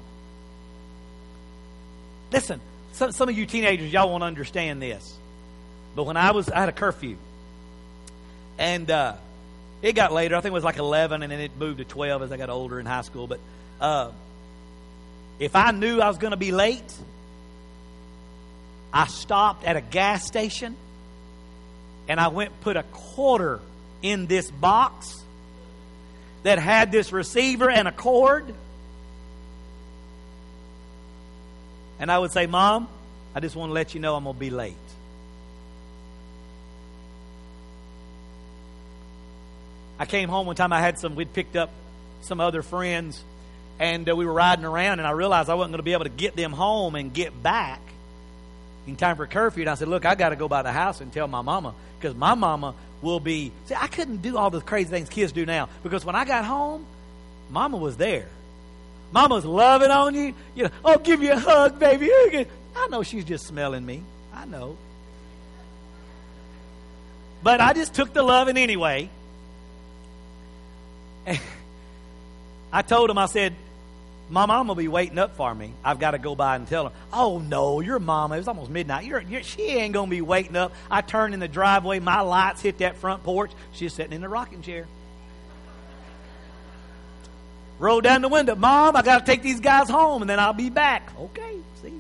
Listen, 2.35 2.61
some, 2.95 3.13
some 3.13 3.29
of 3.29 3.39
you 3.39 3.47
teenagers, 3.47 3.93
y'all 3.93 4.11
won't 4.11 4.25
understand 4.25 4.83
this. 4.83 5.17
But 5.95 6.03
when 6.03 6.17
I 6.17 6.33
was, 6.33 6.51
I 6.51 6.59
had 6.59 6.69
a 6.69 6.73
curfew. 6.73 7.17
And 8.59 8.91
uh, 8.91 9.15
it 9.83 9.93
got 9.93 10.13
later. 10.13 10.35
I 10.35 10.41
think 10.41 10.51
it 10.51 10.55
was 10.55 10.65
like 10.65 10.79
11, 10.79 11.23
and 11.23 11.31
then 11.31 11.39
it 11.39 11.53
moved 11.57 11.79
to 11.79 11.85
12 11.85 12.23
as 12.23 12.33
I 12.33 12.37
got 12.37 12.51
older 12.51 12.81
in 12.81 12.87
high 12.87 13.03
school. 13.03 13.29
But 13.29 13.39
uh, 13.81 14.11
if 15.39 15.55
I 15.55 15.71
knew 15.71 16.01
I 16.01 16.09
was 16.09 16.19
going 16.19 16.33
to 16.33 16.37
be 16.37 16.51
late, 16.51 16.93
I 18.93 19.07
stopped 19.07 19.63
at 19.65 19.77
a 19.77 19.81
gas 19.81 20.27
station 20.27 20.75
and 22.09 22.19
I 22.19 22.29
went 22.29 22.61
put 22.63 22.77
a 22.77 22.83
quarter 22.83 23.61
in 24.03 24.27
this 24.27 24.51
box 24.51 25.23
that 26.43 26.59
had 26.59 26.91
this 26.91 27.13
receiver 27.13 27.71
and 27.71 27.87
a 27.87 27.93
cord. 27.93 28.53
And 31.99 32.11
I 32.11 32.19
would 32.19 32.33
say, 32.33 32.47
Mom, 32.47 32.89
I 33.35 33.41
just 33.41 33.57
want 33.57 33.71
to 33.71 33.75
let 33.75 33.95
you 33.95 34.01
know 34.01 34.17
I'm 34.17 34.25
going 34.25 34.35
to 34.35 34.41
be 34.41 34.51
late. 34.51 34.75
I 39.99 40.07
came 40.07 40.29
home 40.29 40.47
one 40.47 40.57
time. 40.57 40.73
I 40.73 40.81
had 40.81 40.99
some, 40.99 41.15
we'd 41.15 41.33
picked 41.33 41.57
up 41.57 41.71
some 42.23 42.41
other 42.41 42.63
friends, 42.63 43.23
and 43.79 44.09
uh, 44.09 44.17
we 44.17 44.27
were 44.27 44.33
riding 44.33 44.65
around, 44.65 44.99
and 44.99 45.07
I 45.07 45.13
realized 45.13 45.49
I 45.49 45.55
wasn't 45.55 45.73
going 45.73 45.79
to 45.79 45.85
be 45.85 45.93
able 45.93 46.05
to 46.05 46.11
get 46.11 46.35
them 46.37 46.53
home 46.53 46.95
and 46.95 47.13
get 47.13 47.43
back 47.43 47.81
in 48.87 48.97
time 48.97 49.17
for 49.17 49.27
curfew. 49.27 49.63
And 49.63 49.71
I 49.71 49.75
said, 49.75 49.89
Look, 49.89 50.05
I 50.05 50.15
got 50.15 50.31
to 50.31 50.37
go 50.37 50.49
by 50.49 50.63
the 50.63 50.73
house 50.73 51.01
and 51.01 51.13
tell 51.13 51.29
my 51.29 51.43
mama, 51.43 51.75
because 51.99 52.17
my 52.17 52.35
mama 52.35 52.75
will 53.03 53.21
be. 53.21 53.53
See, 53.67 53.75
I 53.75 53.87
couldn't 53.87 54.23
do 54.23 54.37
all 54.37 54.51
the 54.51 54.61
crazy 54.61 54.91
things 54.91 55.09
kids 55.09 55.33
do 55.33 55.47
now, 55.47 55.69
because 55.83 56.05
when 56.05 56.17
I 56.17 56.25
got 56.25 56.45
home, 56.45 56.85
mama 57.51 57.77
was 57.77 57.97
there. 57.97 58.29
Mama's 59.15 59.45
loving 59.45 59.93
on 59.93 60.13
you. 60.17 60.35
You 60.57 60.65
know, 60.65 60.71
oh, 60.85 60.99
give 60.99 61.23
you 61.23 61.31
a 61.31 61.39
hug, 61.39 61.79
baby. 61.79 62.11
I 62.77 62.89
know 62.89 63.05
she's 63.05 63.25
just 63.25 63.47
smelling 63.47 63.87
me. 63.87 64.03
I 64.35 64.45
know. 64.45 64.77
But 67.41 67.61
I 67.61 67.75
just 67.75 67.95
took 67.95 68.13
the 68.13 68.25
loving 68.25 68.57
anyway. 68.57 69.09
I 72.73 72.83
told 72.83 73.09
him, 73.09 73.17
I 73.17 73.27
said, 73.27 73.55
my 74.31 74.47
mom 74.47 74.67
will 74.67 74.75
be 74.75 74.89
waiting 74.89 75.19
up 75.19 75.37
for 75.37 75.55
me. 75.55 75.71
I've 75.85 76.01
got 76.01 76.11
to 76.11 76.19
go 76.19 76.35
by 76.35 76.57
and 76.57 76.67
tell 76.67 76.89
her, 76.89 76.93
oh 77.13 77.39
no, 77.39 77.79
your 77.81 78.01
mama, 78.01 78.37
it's 78.37 78.49
almost 78.49 78.69
midnight. 78.69 79.05
You're, 79.05 79.21
you're, 79.21 79.45
she 79.45 79.63
ain't 79.63 79.95
to 79.95 80.07
be 80.09 80.23
waiting 80.23 80.57
up. 80.57 80.73
I 80.91 81.03
turned 81.03 81.35
in 81.35 81.41
the 81.41 81.47
driveway, 81.47 82.01
my 82.01 82.23
lights 82.23 82.63
hit 82.63 82.79
that 82.79 82.97
front 82.97 83.23
porch. 83.23 83.53
She's 83.75 83.95
sitting 83.95 84.13
in 84.13 84.23
the 84.23 84.29
rocking 84.29 84.63
chair. 84.63 84.89
Roll 87.79 88.01
down 88.01 88.23
the 88.23 88.29
window, 88.29 88.55
Mom, 88.55 88.95
I 88.97 89.03
got 89.03 89.21
to 89.21 89.25
take 89.25 89.43
these 89.43 89.61
guys 89.61 89.89
home 89.89 90.23
and 90.23 90.31
then 90.31 90.39
I'll 90.39 90.53
be 90.53 90.71
back. 90.71 91.13
Okay, 91.19 91.57
see. 91.83 91.93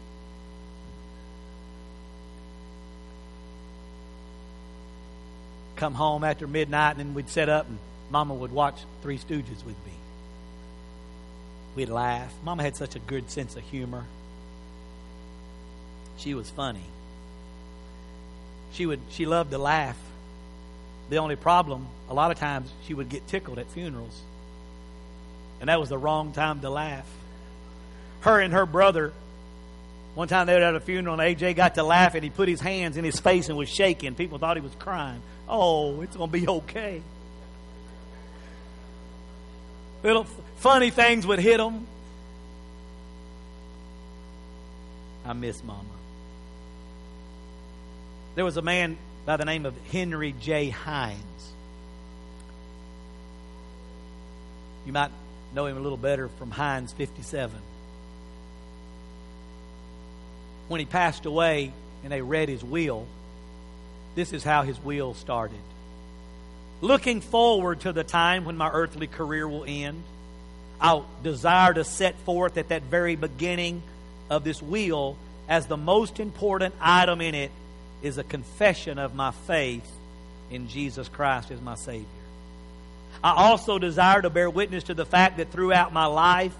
Come 5.76 5.94
home 5.94 6.22
after 6.22 6.46
midnight 6.46 6.92
and 6.92 7.00
then 7.00 7.14
we'd 7.14 7.28
set 7.28 7.48
up 7.48 7.66
and 7.66 7.78
Mama 8.10 8.34
would 8.34 8.52
watch 8.52 8.78
Three 9.02 9.18
Stooges 9.18 9.64
with 9.64 9.76
me. 9.84 9.92
We'd 11.74 11.88
laugh. 11.88 12.32
Mama 12.44 12.62
had 12.62 12.76
such 12.76 12.94
a 12.94 13.00
good 13.00 13.30
sense 13.30 13.56
of 13.56 13.62
humor. 13.64 14.04
She 16.16 16.34
was 16.34 16.48
funny. 16.48 16.84
She 18.72 18.86
would 18.86 19.00
she 19.10 19.26
loved 19.26 19.50
to 19.50 19.58
laugh. 19.58 19.98
The 21.10 21.16
only 21.16 21.36
problem, 21.36 21.88
a 22.08 22.14
lot 22.14 22.30
of 22.30 22.38
times 22.38 22.70
she 22.86 22.94
would 22.94 23.08
get 23.08 23.26
tickled 23.26 23.58
at 23.58 23.66
funerals. 23.66 24.22
And 25.64 25.70
that 25.70 25.80
was 25.80 25.88
the 25.88 25.96
wrong 25.96 26.32
time 26.32 26.60
to 26.60 26.68
laugh. 26.68 27.08
Her 28.20 28.38
and 28.38 28.52
her 28.52 28.66
brother, 28.66 29.14
one 30.14 30.28
time 30.28 30.46
they 30.46 30.54
were 30.54 30.62
at 30.62 30.74
a 30.74 30.80
funeral 30.80 31.18
and 31.18 31.36
AJ 31.36 31.56
got 31.56 31.76
to 31.76 31.82
laugh 31.82 32.14
and 32.14 32.22
he 32.22 32.28
put 32.28 32.48
his 32.48 32.60
hands 32.60 32.98
in 32.98 33.04
his 33.04 33.18
face 33.18 33.48
and 33.48 33.56
was 33.56 33.70
shaking. 33.70 34.14
People 34.14 34.36
thought 34.36 34.58
he 34.58 34.62
was 34.62 34.74
crying. 34.74 35.22
Oh, 35.48 36.02
it's 36.02 36.16
going 36.16 36.30
to 36.30 36.38
be 36.38 36.46
okay 36.46 37.00
little 40.04 40.24
funny 40.56 40.90
things 40.90 41.26
would 41.26 41.40
hit 41.40 41.58
him. 41.58 41.86
I 45.26 45.32
miss 45.32 45.64
Mama. 45.64 45.80
There 48.34 48.44
was 48.44 48.58
a 48.58 48.62
man 48.62 48.98
by 49.24 49.38
the 49.38 49.46
name 49.46 49.64
of 49.64 49.74
Henry 49.90 50.34
J. 50.38 50.68
Heinz. 50.68 51.22
You 54.84 54.92
might 54.92 55.10
know 55.54 55.66
him 55.66 55.76
a 55.76 55.80
little 55.80 55.98
better 55.98 56.28
from 56.28 56.50
Heinz 56.50 56.92
57. 56.92 57.56
When 60.68 60.80
he 60.80 60.86
passed 60.86 61.26
away 61.26 61.72
and 62.02 62.12
they 62.12 62.22
read 62.22 62.48
his 62.48 62.64
will, 62.64 63.06
this 64.14 64.32
is 64.32 64.44
how 64.44 64.62
his 64.62 64.78
will 64.80 65.14
started 65.14 65.60
looking 66.84 67.22
forward 67.22 67.80
to 67.80 67.92
the 67.92 68.04
time 68.04 68.44
when 68.44 68.56
my 68.56 68.70
earthly 68.70 69.06
career 69.06 69.48
will 69.48 69.64
end. 69.66 70.02
I 70.80 71.02
desire 71.22 71.72
to 71.72 71.84
set 71.84 72.18
forth 72.20 72.58
at 72.58 72.68
that 72.68 72.82
very 72.82 73.16
beginning 73.16 73.82
of 74.28 74.44
this 74.44 74.60
will 74.60 75.16
as 75.48 75.66
the 75.66 75.76
most 75.76 76.20
important 76.20 76.74
item 76.80 77.20
in 77.20 77.34
it 77.34 77.50
is 78.02 78.18
a 78.18 78.24
confession 78.24 78.98
of 78.98 79.14
my 79.14 79.30
faith 79.30 79.90
in 80.50 80.68
Jesus 80.68 81.08
Christ 81.08 81.50
as 81.50 81.60
my 81.60 81.74
Savior. 81.74 82.04
I 83.22 83.32
also 83.32 83.78
desire 83.78 84.20
to 84.22 84.30
bear 84.30 84.50
witness 84.50 84.84
to 84.84 84.94
the 84.94 85.06
fact 85.06 85.38
that 85.38 85.50
throughout 85.50 85.92
my 85.92 86.06
life, 86.06 86.54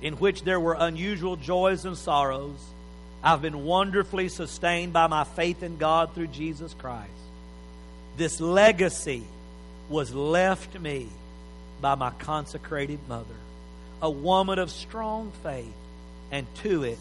in 0.00 0.14
which 0.14 0.42
there 0.42 0.60
were 0.60 0.76
unusual 0.78 1.36
joys 1.36 1.84
and 1.84 1.96
sorrows, 1.96 2.58
I've 3.22 3.40
been 3.40 3.64
wonderfully 3.64 4.28
sustained 4.28 4.92
by 4.92 5.06
my 5.06 5.24
faith 5.24 5.62
in 5.62 5.76
God 5.76 6.14
through 6.14 6.26
Jesus 6.28 6.74
Christ. 6.74 7.10
This 8.16 8.40
legacy 8.40 9.22
was 9.88 10.14
left 10.14 10.78
me 10.78 11.08
by 11.80 11.94
my 11.94 12.10
consecrated 12.10 12.98
mother, 13.08 13.34
a 14.00 14.10
woman 14.10 14.58
of 14.58 14.70
strong 14.70 15.32
faith, 15.42 15.72
and 16.30 16.46
to 16.56 16.84
it 16.84 16.98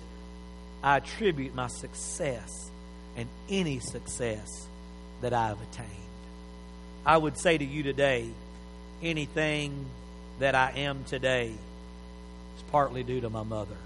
I 0.84 0.98
attribute 0.98 1.56
my 1.56 1.68
success 1.68 2.70
and 3.16 3.28
any 3.50 3.80
success 3.80 4.68
that 5.22 5.34
I 5.34 5.48
have 5.48 5.62
attained. 5.62 5.88
I 7.06 7.18
would 7.18 7.38
say 7.38 7.58
to 7.58 7.66
you 7.66 7.84
today, 7.84 8.28
anything 9.04 9.86
that 10.40 10.56
I 10.56 10.72
am 10.78 11.04
today 11.04 11.48
is 11.48 12.64
partly 12.72 13.04
due 13.04 13.22
to 13.22 13.30
my 13.30 13.44
mother. 13.44 13.78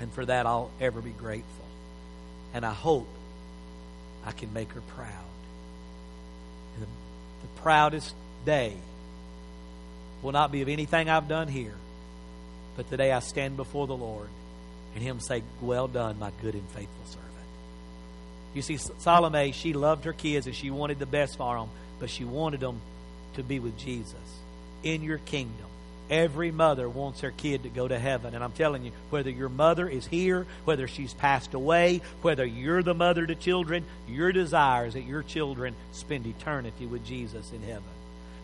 And 0.00 0.12
for 0.12 0.24
that, 0.24 0.46
I'll 0.46 0.70
ever 0.80 1.00
be 1.00 1.10
grateful. 1.10 1.64
And 2.54 2.64
I 2.64 2.72
hope 2.72 3.08
I 4.24 4.32
can 4.32 4.52
make 4.52 4.72
her 4.72 4.80
proud 4.80 5.30
the 6.78 7.60
proudest 7.62 8.14
day 8.44 8.74
will 10.22 10.32
not 10.32 10.52
be 10.52 10.62
of 10.62 10.68
anything 10.68 11.08
I've 11.08 11.28
done 11.28 11.48
here, 11.48 11.74
but 12.76 12.90
the 12.90 12.96
day 12.96 13.12
I 13.12 13.20
stand 13.20 13.56
before 13.56 13.86
the 13.86 13.96
Lord 13.96 14.28
and 14.94 15.02
Him 15.02 15.20
say, 15.20 15.42
Well 15.60 15.88
done, 15.88 16.18
my 16.18 16.30
good 16.42 16.54
and 16.54 16.68
faithful 16.68 17.04
servant. 17.06 17.30
You 18.54 18.62
see, 18.62 18.76
Salome, 18.76 19.52
she 19.52 19.72
loved 19.72 20.04
her 20.04 20.12
kids 20.12 20.46
and 20.46 20.54
she 20.54 20.70
wanted 20.70 20.98
the 20.98 21.06
best 21.06 21.38
for 21.38 21.56
them, 21.56 21.68
but 21.98 22.10
she 22.10 22.24
wanted 22.24 22.60
them 22.60 22.80
to 23.34 23.42
be 23.42 23.58
with 23.58 23.76
Jesus 23.78 24.14
in 24.82 25.02
your 25.02 25.18
kingdom. 25.18 25.66
Every 26.10 26.50
mother 26.50 26.88
wants 26.88 27.20
her 27.20 27.30
kid 27.30 27.62
to 27.62 27.68
go 27.68 27.86
to 27.86 27.98
heaven. 27.98 28.34
And 28.34 28.42
I'm 28.42 28.50
telling 28.50 28.84
you, 28.84 28.90
whether 29.10 29.30
your 29.30 29.48
mother 29.48 29.88
is 29.88 30.04
here, 30.06 30.44
whether 30.64 30.88
she's 30.88 31.14
passed 31.14 31.54
away, 31.54 32.02
whether 32.22 32.44
you're 32.44 32.82
the 32.82 32.94
mother 32.94 33.24
to 33.24 33.36
children, 33.36 33.84
your 34.08 34.32
desire 34.32 34.86
is 34.86 34.94
that 34.94 35.04
your 35.04 35.22
children 35.22 35.76
spend 35.92 36.26
eternity 36.26 36.86
with 36.86 37.06
Jesus 37.06 37.52
in 37.52 37.62
heaven. 37.62 37.84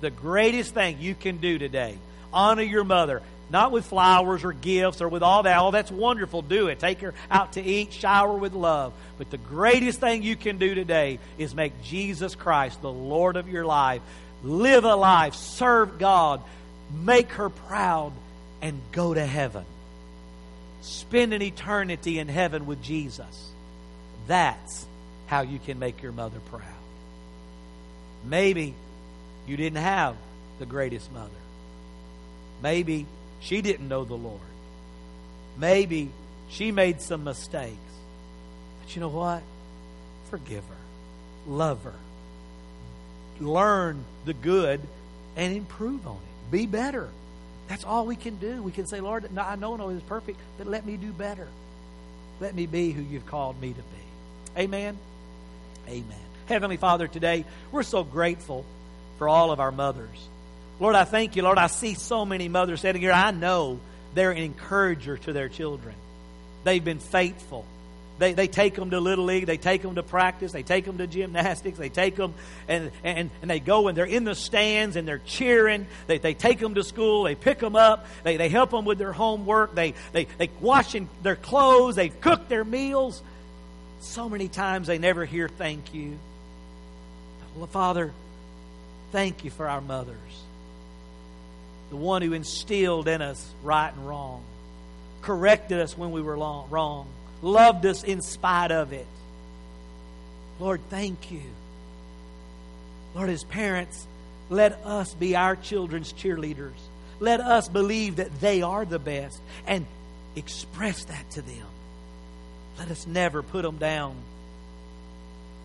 The 0.00 0.10
greatest 0.10 0.74
thing 0.74 0.98
you 1.00 1.16
can 1.16 1.38
do 1.38 1.58
today, 1.58 1.98
honor 2.32 2.62
your 2.62 2.84
mother. 2.84 3.20
Not 3.48 3.70
with 3.70 3.86
flowers 3.86 4.42
or 4.42 4.52
gifts 4.52 5.00
or 5.00 5.08
with 5.08 5.22
all 5.22 5.44
that. 5.44 5.56
All 5.56 5.70
that's 5.70 5.90
wonderful. 5.90 6.42
Do 6.42 6.66
it. 6.66 6.80
Take 6.80 7.00
her 7.00 7.14
out 7.30 7.52
to 7.52 7.62
eat, 7.62 7.92
shower 7.92 8.36
with 8.36 8.54
love. 8.54 8.92
But 9.18 9.30
the 9.30 9.38
greatest 9.38 10.00
thing 10.00 10.24
you 10.24 10.34
can 10.34 10.58
do 10.58 10.74
today 10.74 11.20
is 11.38 11.54
make 11.54 11.80
Jesus 11.82 12.34
Christ 12.34 12.82
the 12.82 12.90
Lord 12.90 13.36
of 13.36 13.48
your 13.48 13.64
life. 13.64 14.02
Live 14.42 14.84
a 14.84 14.94
life, 14.94 15.34
serve 15.34 15.98
God, 15.98 16.42
make 17.04 17.32
her 17.32 17.48
proud, 17.48 18.12
and 18.62 18.80
go 18.92 19.12
to 19.12 19.24
heaven. 19.24 19.64
Spend 20.82 21.32
an 21.32 21.42
eternity 21.42 22.18
in 22.18 22.28
heaven 22.28 22.66
with 22.66 22.82
Jesus. 22.82 23.50
That's 24.26 24.86
how 25.26 25.42
you 25.42 25.58
can 25.58 25.78
make 25.78 26.02
your 26.02 26.12
mother 26.12 26.38
proud. 26.50 26.62
Maybe 28.24 28.74
you 29.46 29.56
didn't 29.56 29.82
have 29.82 30.16
the 30.58 30.66
greatest 30.66 31.12
mother. 31.12 31.30
Maybe 32.62 33.06
she 33.40 33.62
didn't 33.62 33.88
know 33.88 34.04
the 34.04 34.14
Lord. 34.14 34.40
Maybe 35.58 36.10
she 36.48 36.72
made 36.72 37.00
some 37.00 37.24
mistakes. 37.24 37.76
But 38.82 38.94
you 38.94 39.00
know 39.00 39.08
what? 39.08 39.42
Forgive 40.30 40.64
her. 40.64 41.50
Love 41.52 41.82
her. 41.84 41.94
Learn 43.40 44.04
the 44.24 44.34
good 44.34 44.80
and 45.36 45.54
improve 45.54 46.06
on 46.06 46.16
it. 46.16 46.50
Be 46.50 46.66
better. 46.66 47.08
That's 47.68 47.84
all 47.84 48.06
we 48.06 48.16
can 48.16 48.36
do. 48.36 48.62
We 48.62 48.72
can 48.72 48.86
say, 48.86 49.00
Lord, 49.00 49.28
I 49.36 49.56
know 49.56 49.76
no 49.76 49.88
is 49.90 50.02
perfect, 50.02 50.38
but 50.58 50.66
let 50.66 50.86
me 50.86 50.96
do 50.96 51.12
better. 51.12 51.48
Let 52.40 52.54
me 52.54 52.66
be 52.66 52.92
who 52.92 53.02
you've 53.02 53.26
called 53.26 53.60
me 53.60 53.70
to 53.70 53.74
be. 53.74 54.62
Amen. 54.62 54.96
Amen. 55.88 56.18
Heavenly 56.46 56.76
Father, 56.76 57.08
today 57.08 57.44
we're 57.72 57.82
so 57.82 58.04
grateful 58.04 58.64
for 59.18 59.28
all 59.28 59.50
of 59.50 59.60
our 59.60 59.72
mothers. 59.72 60.28
Lord, 60.78 60.94
I 60.94 61.04
thank 61.04 61.36
you, 61.36 61.42
Lord. 61.42 61.58
I 61.58 61.68
see 61.68 61.94
so 61.94 62.24
many 62.24 62.48
mothers 62.48 62.82
sitting 62.82 63.00
here. 63.00 63.12
I 63.12 63.30
know 63.30 63.80
they're 64.14 64.30
an 64.30 64.38
encourager 64.38 65.16
to 65.18 65.32
their 65.32 65.48
children. 65.48 65.94
They've 66.64 66.84
been 66.84 66.98
faithful. 66.98 67.64
They, 68.18 68.32
they 68.32 68.48
take 68.48 68.74
them 68.74 68.90
to 68.90 69.00
Little 69.00 69.26
League. 69.26 69.46
They 69.46 69.58
take 69.58 69.82
them 69.82 69.96
to 69.96 70.02
practice. 70.02 70.52
They 70.52 70.62
take 70.62 70.84
them 70.84 70.98
to 70.98 71.06
gymnastics. 71.06 71.78
They 71.78 71.90
take 71.90 72.16
them 72.16 72.34
and, 72.66 72.90
and, 73.04 73.30
and 73.42 73.50
they 73.50 73.60
go 73.60 73.88
and 73.88 73.96
they're 73.96 74.06
in 74.06 74.24
the 74.24 74.34
stands 74.34 74.96
and 74.96 75.06
they're 75.06 75.18
cheering. 75.18 75.86
They, 76.06 76.18
they 76.18 76.32
take 76.32 76.58
them 76.58 76.74
to 76.74 76.84
school. 76.84 77.24
They 77.24 77.34
pick 77.34 77.58
them 77.58 77.76
up. 77.76 78.06
They, 78.24 78.38
they 78.38 78.48
help 78.48 78.70
them 78.70 78.86
with 78.86 78.98
their 78.98 79.12
homework. 79.12 79.74
They, 79.74 79.94
they, 80.12 80.24
they 80.38 80.50
wash 80.60 80.96
their 81.22 81.36
clothes. 81.36 81.96
They 81.96 82.08
cook 82.08 82.48
their 82.48 82.64
meals. 82.64 83.22
So 84.00 84.28
many 84.28 84.48
times 84.48 84.86
they 84.86 84.98
never 84.98 85.24
hear 85.24 85.48
thank 85.48 85.92
you. 85.92 86.18
Father, 87.70 88.12
thank 89.12 89.44
you 89.44 89.50
for 89.50 89.68
our 89.68 89.80
mothers. 89.80 90.16
The 91.90 91.96
one 91.96 92.22
who 92.22 92.32
instilled 92.32 93.08
in 93.08 93.20
us 93.20 93.46
right 93.62 93.92
and 93.92 94.06
wrong, 94.08 94.42
corrected 95.22 95.80
us 95.80 95.96
when 95.96 96.12
we 96.12 96.22
were 96.22 96.36
wrong 96.36 97.08
loved 97.42 97.86
us 97.86 98.04
in 98.04 98.22
spite 98.22 98.70
of 98.70 98.92
it. 98.92 99.06
Lord, 100.58 100.80
thank 100.88 101.30
you. 101.30 101.42
Lord, 103.14 103.30
as 103.30 103.44
parents, 103.44 104.06
let 104.48 104.72
us 104.84 105.14
be 105.14 105.36
our 105.36 105.56
children's 105.56 106.12
cheerleaders. 106.12 106.76
Let 107.18 107.40
us 107.40 107.68
believe 107.68 108.16
that 108.16 108.40
they 108.40 108.62
are 108.62 108.84
the 108.84 108.98
best 108.98 109.40
and 109.66 109.86
express 110.34 111.04
that 111.04 111.30
to 111.32 111.42
them. 111.42 111.66
Let 112.78 112.90
us 112.90 113.06
never 113.06 113.42
put 113.42 113.62
them 113.62 113.78
down. 113.78 114.16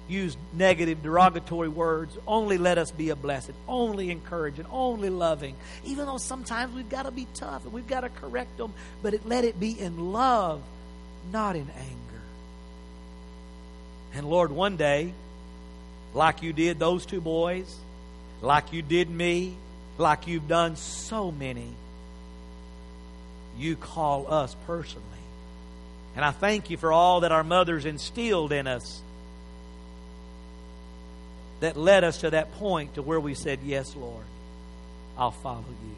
Use 0.07 0.35
negative, 0.53 1.03
derogatory 1.03 1.69
words. 1.69 2.17
Only 2.27 2.57
let 2.57 2.77
us 2.77 2.91
be 2.91 3.09
a 3.09 3.15
blessing. 3.15 3.55
Only 3.67 4.11
encouraging. 4.11 4.65
Only 4.71 5.09
loving. 5.09 5.55
Even 5.85 6.05
though 6.05 6.17
sometimes 6.17 6.73
we've 6.73 6.89
got 6.89 7.03
to 7.03 7.11
be 7.11 7.27
tough 7.33 7.63
and 7.63 7.73
we've 7.73 7.87
got 7.87 8.01
to 8.01 8.09
correct 8.09 8.57
them, 8.57 8.73
but 9.01 9.13
it, 9.13 9.25
let 9.25 9.45
it 9.45 9.59
be 9.59 9.79
in 9.79 10.11
love 10.11 10.61
not 11.31 11.55
in 11.55 11.69
anger. 11.69 12.21
And 14.13 14.29
Lord, 14.29 14.51
one 14.51 14.77
day, 14.77 15.13
like 16.13 16.43
you 16.43 16.53
did 16.53 16.79
those 16.79 17.05
two 17.05 17.21
boys, 17.21 17.73
like 18.41 18.73
you 18.73 18.81
did 18.81 19.09
me, 19.09 19.55
like 19.97 20.27
you've 20.27 20.47
done 20.47 20.75
so 20.75 21.31
many, 21.31 21.69
you 23.57 23.75
call 23.75 24.31
us 24.31 24.55
personally. 24.65 25.05
And 26.15 26.25
I 26.25 26.31
thank 26.31 26.69
you 26.69 26.77
for 26.77 26.91
all 26.91 27.21
that 27.21 27.31
our 27.31 27.43
mothers 27.43 27.85
instilled 27.85 28.51
in 28.51 28.67
us 28.67 29.01
that 31.61 31.77
led 31.77 32.03
us 32.03 32.19
to 32.21 32.31
that 32.31 32.51
point 32.53 32.95
to 32.95 33.01
where 33.01 33.19
we 33.19 33.33
said, 33.33 33.59
Yes, 33.63 33.95
Lord, 33.95 34.25
I'll 35.17 35.31
follow 35.31 35.63
you. 35.69 35.95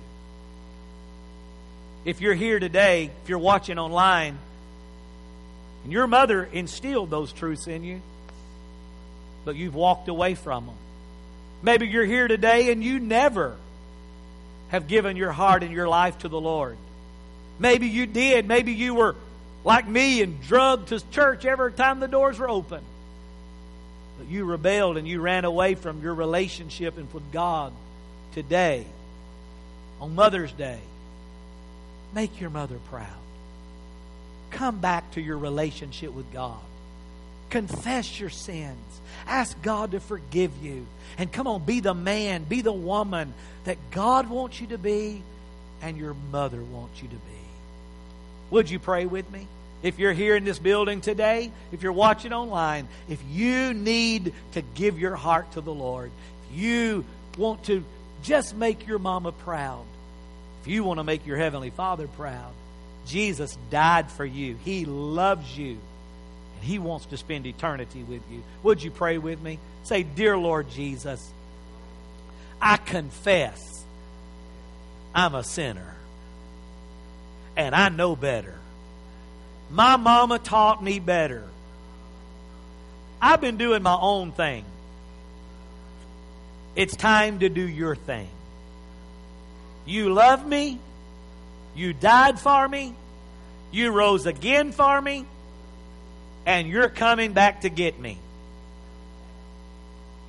If 2.06 2.22
you're 2.22 2.36
here 2.36 2.60
today, 2.60 3.10
if 3.24 3.30
you're 3.30 3.40
watching 3.40 3.80
online, 3.80 4.38
and 5.84 5.92
your 5.92 6.08
mother 6.08 6.44
instilled 6.44 7.10
those 7.10 7.32
truths 7.34 7.68
in 7.68 7.84
you, 7.84 8.02
but 9.46 9.56
you've 9.56 9.76
walked 9.76 10.08
away 10.08 10.36
from 10.36 10.66
them. 10.66 10.76
Maybe 11.62 11.88
you're 11.88 12.06
here 12.06 12.28
today 12.28 12.72
and 12.72 12.84
you 12.84 13.00
never 13.00 13.56
have 14.70 14.88
given 14.88 15.18
your 15.18 15.32
heart 15.32 15.64
and 15.64 15.72
your 15.72 15.88
life 15.88 16.20
to 16.20 16.28
the 16.28 16.40
Lord. 16.40 16.78
Maybe 17.60 17.88
you 17.88 18.06
did. 18.06 18.48
Maybe 18.48 18.74
you 18.74 18.96
were 18.96 19.16
like 19.64 19.88
me 19.88 20.22
and 20.22 20.42
drugged 20.42 20.90
to 20.90 21.00
church 21.12 21.46
every 21.46 21.72
time 21.72 22.00
the 22.00 22.08
doors 22.08 22.40
were 22.40 22.50
open. 22.50 22.82
But 24.18 24.28
you 24.28 24.46
rebelled 24.46 24.98
and 24.98 25.08
you 25.08 25.22
ran 25.22 25.46
away 25.46 25.76
from 25.76 26.02
your 26.02 26.14
relationship 26.14 26.98
and 26.98 27.12
with 27.14 27.32
God 27.32 27.74
today, 28.34 28.86
on 30.02 30.16
Mother's 30.16 30.52
Day. 30.52 30.80
Make 32.14 32.42
your 32.42 32.50
mother 32.50 32.78
proud. 32.90 33.23
Come 34.54 34.80
back 34.80 35.12
to 35.12 35.22
your 35.22 35.38
relationship 35.38 36.14
with 36.14 36.32
God. 36.32 36.60
Confess 37.50 38.20
your 38.20 38.30
sins. 38.30 38.80
Ask 39.28 39.62
God 39.62 39.92
to 39.92 40.00
forgive 40.00 40.52
you. 40.62 40.86
And 41.18 41.32
come 41.32 41.48
on, 41.48 41.64
be 41.64 41.80
the 41.80 41.94
man, 41.94 42.44
be 42.44 42.62
the 42.62 42.74
woman 42.74 43.34
that 43.66 43.78
God 43.92 44.30
wants 44.30 44.60
you 44.60 44.68
to 44.68 44.78
be 44.78 45.22
and 45.82 45.98
your 45.98 46.16
mother 46.32 46.62
wants 46.62 47.02
you 47.02 47.08
to 47.10 47.16
be. 47.16 47.20
Would 48.52 48.70
you 48.70 48.80
pray 48.80 49.06
with 49.06 49.30
me? 49.32 49.48
If 49.82 50.00
you're 50.00 50.14
here 50.14 50.36
in 50.36 50.46
this 50.46 50.60
building 50.60 51.02
today, 51.02 51.52
if 51.72 51.84
you're 51.84 51.92
watching 51.92 52.32
online, 52.32 52.88
if 53.10 53.20
you 53.30 53.74
need 53.74 54.34
to 54.54 54.62
give 54.62 54.98
your 54.98 55.16
heart 55.16 55.52
to 55.54 55.62
the 55.62 55.74
Lord, 55.74 56.12
if 56.50 56.58
you 56.58 57.06
want 57.38 57.66
to 57.66 57.84
just 58.22 58.56
make 58.56 58.88
your 58.88 59.00
mama 59.00 59.32
proud, 59.32 59.84
if 60.62 60.68
you 60.68 60.84
want 60.84 61.00
to 61.00 61.04
make 61.04 61.26
your 61.26 61.38
heavenly 61.38 61.70
father 61.70 62.08
proud, 62.08 62.54
Jesus 63.06 63.58
died 63.70 64.10
for 64.12 64.26
you. 64.26 64.58
He 64.64 64.86
loves 64.86 65.58
you. 65.58 65.78
And 66.56 66.64
He 66.64 66.80
wants 66.80 67.06
to 67.08 67.18
spend 67.18 67.46
eternity 67.46 68.04
with 68.04 68.22
you. 68.32 68.44
Would 68.64 68.84
you 68.84 68.92
pray 68.92 69.18
with 69.18 69.42
me? 69.42 69.60
Say, 69.84 70.04
Dear 70.04 70.38
Lord 70.38 70.70
Jesus, 70.70 71.32
I 72.62 72.78
confess 72.78 73.60
I'm 75.14 75.36
a 75.36 75.44
sinner. 75.44 75.96
And 77.56 77.76
I 77.76 77.90
know 77.90 78.16
better. 78.16 78.56
My 79.70 79.96
mama 79.98 80.40
taught 80.40 80.84
me 80.84 81.00
better. 81.00 81.44
I've 83.22 83.42
been 83.42 83.58
doing 83.58 83.84
my 83.84 83.98
own 84.00 84.32
thing. 84.32 84.66
It's 86.76 86.96
time 86.96 87.40
to 87.40 87.50
do 87.50 87.68
your 87.68 87.96
thing. 87.96 88.28
You 89.86 90.12
love 90.12 90.46
me. 90.46 90.80
You 91.76 91.94
died 91.94 92.40
for 92.40 92.68
me. 92.68 92.96
You 93.72 93.92
rose 93.92 94.26
again 94.26 94.72
for 94.72 95.02
me. 95.02 95.26
And 96.46 96.68
you're 96.68 96.90
coming 96.90 97.34
back 97.34 97.62
to 97.62 97.70
get 97.70 98.00
me. 98.00 98.18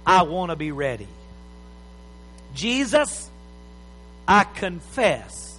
I 0.07 0.23
want 0.23 0.51
to 0.51 0.57
be 0.57 0.71
ready. 0.71 1.09
Jesus, 2.55 3.29
I 4.29 4.45
confess 4.45 5.59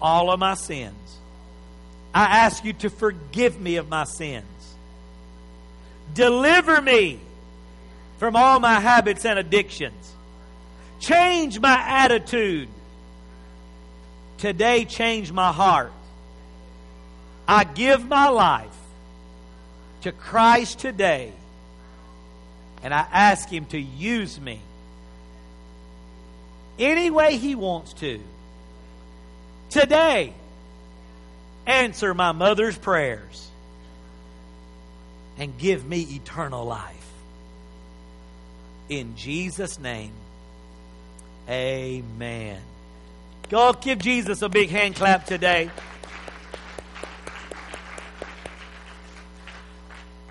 all 0.00 0.30
of 0.30 0.40
my 0.40 0.54
sins. 0.54 0.94
I 2.14 2.38
ask 2.38 2.64
you 2.64 2.72
to 2.74 2.90
forgive 2.90 3.60
me 3.60 3.76
of 3.76 3.88
my 3.88 4.04
sins. 4.04 4.46
Deliver 6.14 6.80
me 6.80 7.20
from 8.18 8.34
all 8.34 8.58
my 8.58 8.80
habits 8.80 9.24
and 9.24 9.38
addictions. 9.38 10.14
Change 10.98 11.60
my 11.60 11.76
attitude 11.76 12.68
today 14.38 14.84
change 14.84 15.32
my 15.32 15.52
heart. 15.52 15.92
I 17.46 17.64
give 17.64 18.06
my 18.06 18.28
life 18.28 18.68
to 20.02 20.12
Christ 20.12 20.78
today, 20.78 21.32
and 22.82 22.94
I 22.94 23.06
ask 23.12 23.48
Him 23.48 23.64
to 23.66 23.78
use 23.78 24.40
me 24.40 24.60
any 26.78 27.10
way 27.10 27.36
He 27.36 27.54
wants 27.54 27.92
to. 27.94 28.20
Today, 29.70 30.32
answer 31.66 32.14
my 32.14 32.32
mother's 32.32 32.78
prayers 32.78 33.50
and 35.36 35.56
give 35.58 35.86
me 35.86 36.00
eternal 36.00 36.64
life. 36.64 36.94
In 38.88 39.16
Jesus' 39.16 39.78
name, 39.78 40.12
amen. 41.48 42.60
Go 43.48 43.72
give 43.72 43.98
Jesus 43.98 44.42
a 44.42 44.48
big 44.50 44.68
hand 44.68 44.94
clap 44.96 45.24
today. 45.24 45.70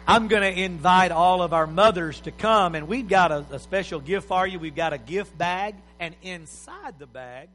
I'm 0.08 0.28
going 0.28 0.44
to 0.44 0.62
invite 0.62 1.12
all 1.12 1.42
of 1.42 1.52
our 1.52 1.66
mothers 1.66 2.20
to 2.22 2.32
come, 2.32 2.76
and 2.76 2.88
we've 2.88 3.10
got 3.10 3.32
a, 3.32 3.46
a, 3.52 3.60
special 3.60 4.00
gift 4.00 4.28
for 4.28 4.46
you. 4.46 4.60
We've 4.60 4.76
got 4.76 4.94
a 4.94 4.98
gift 4.98 5.38
bag, 5.38 5.76
and 6.00 6.16
inside 6.22 7.00
the 7.00 7.08
bag, 7.08 7.50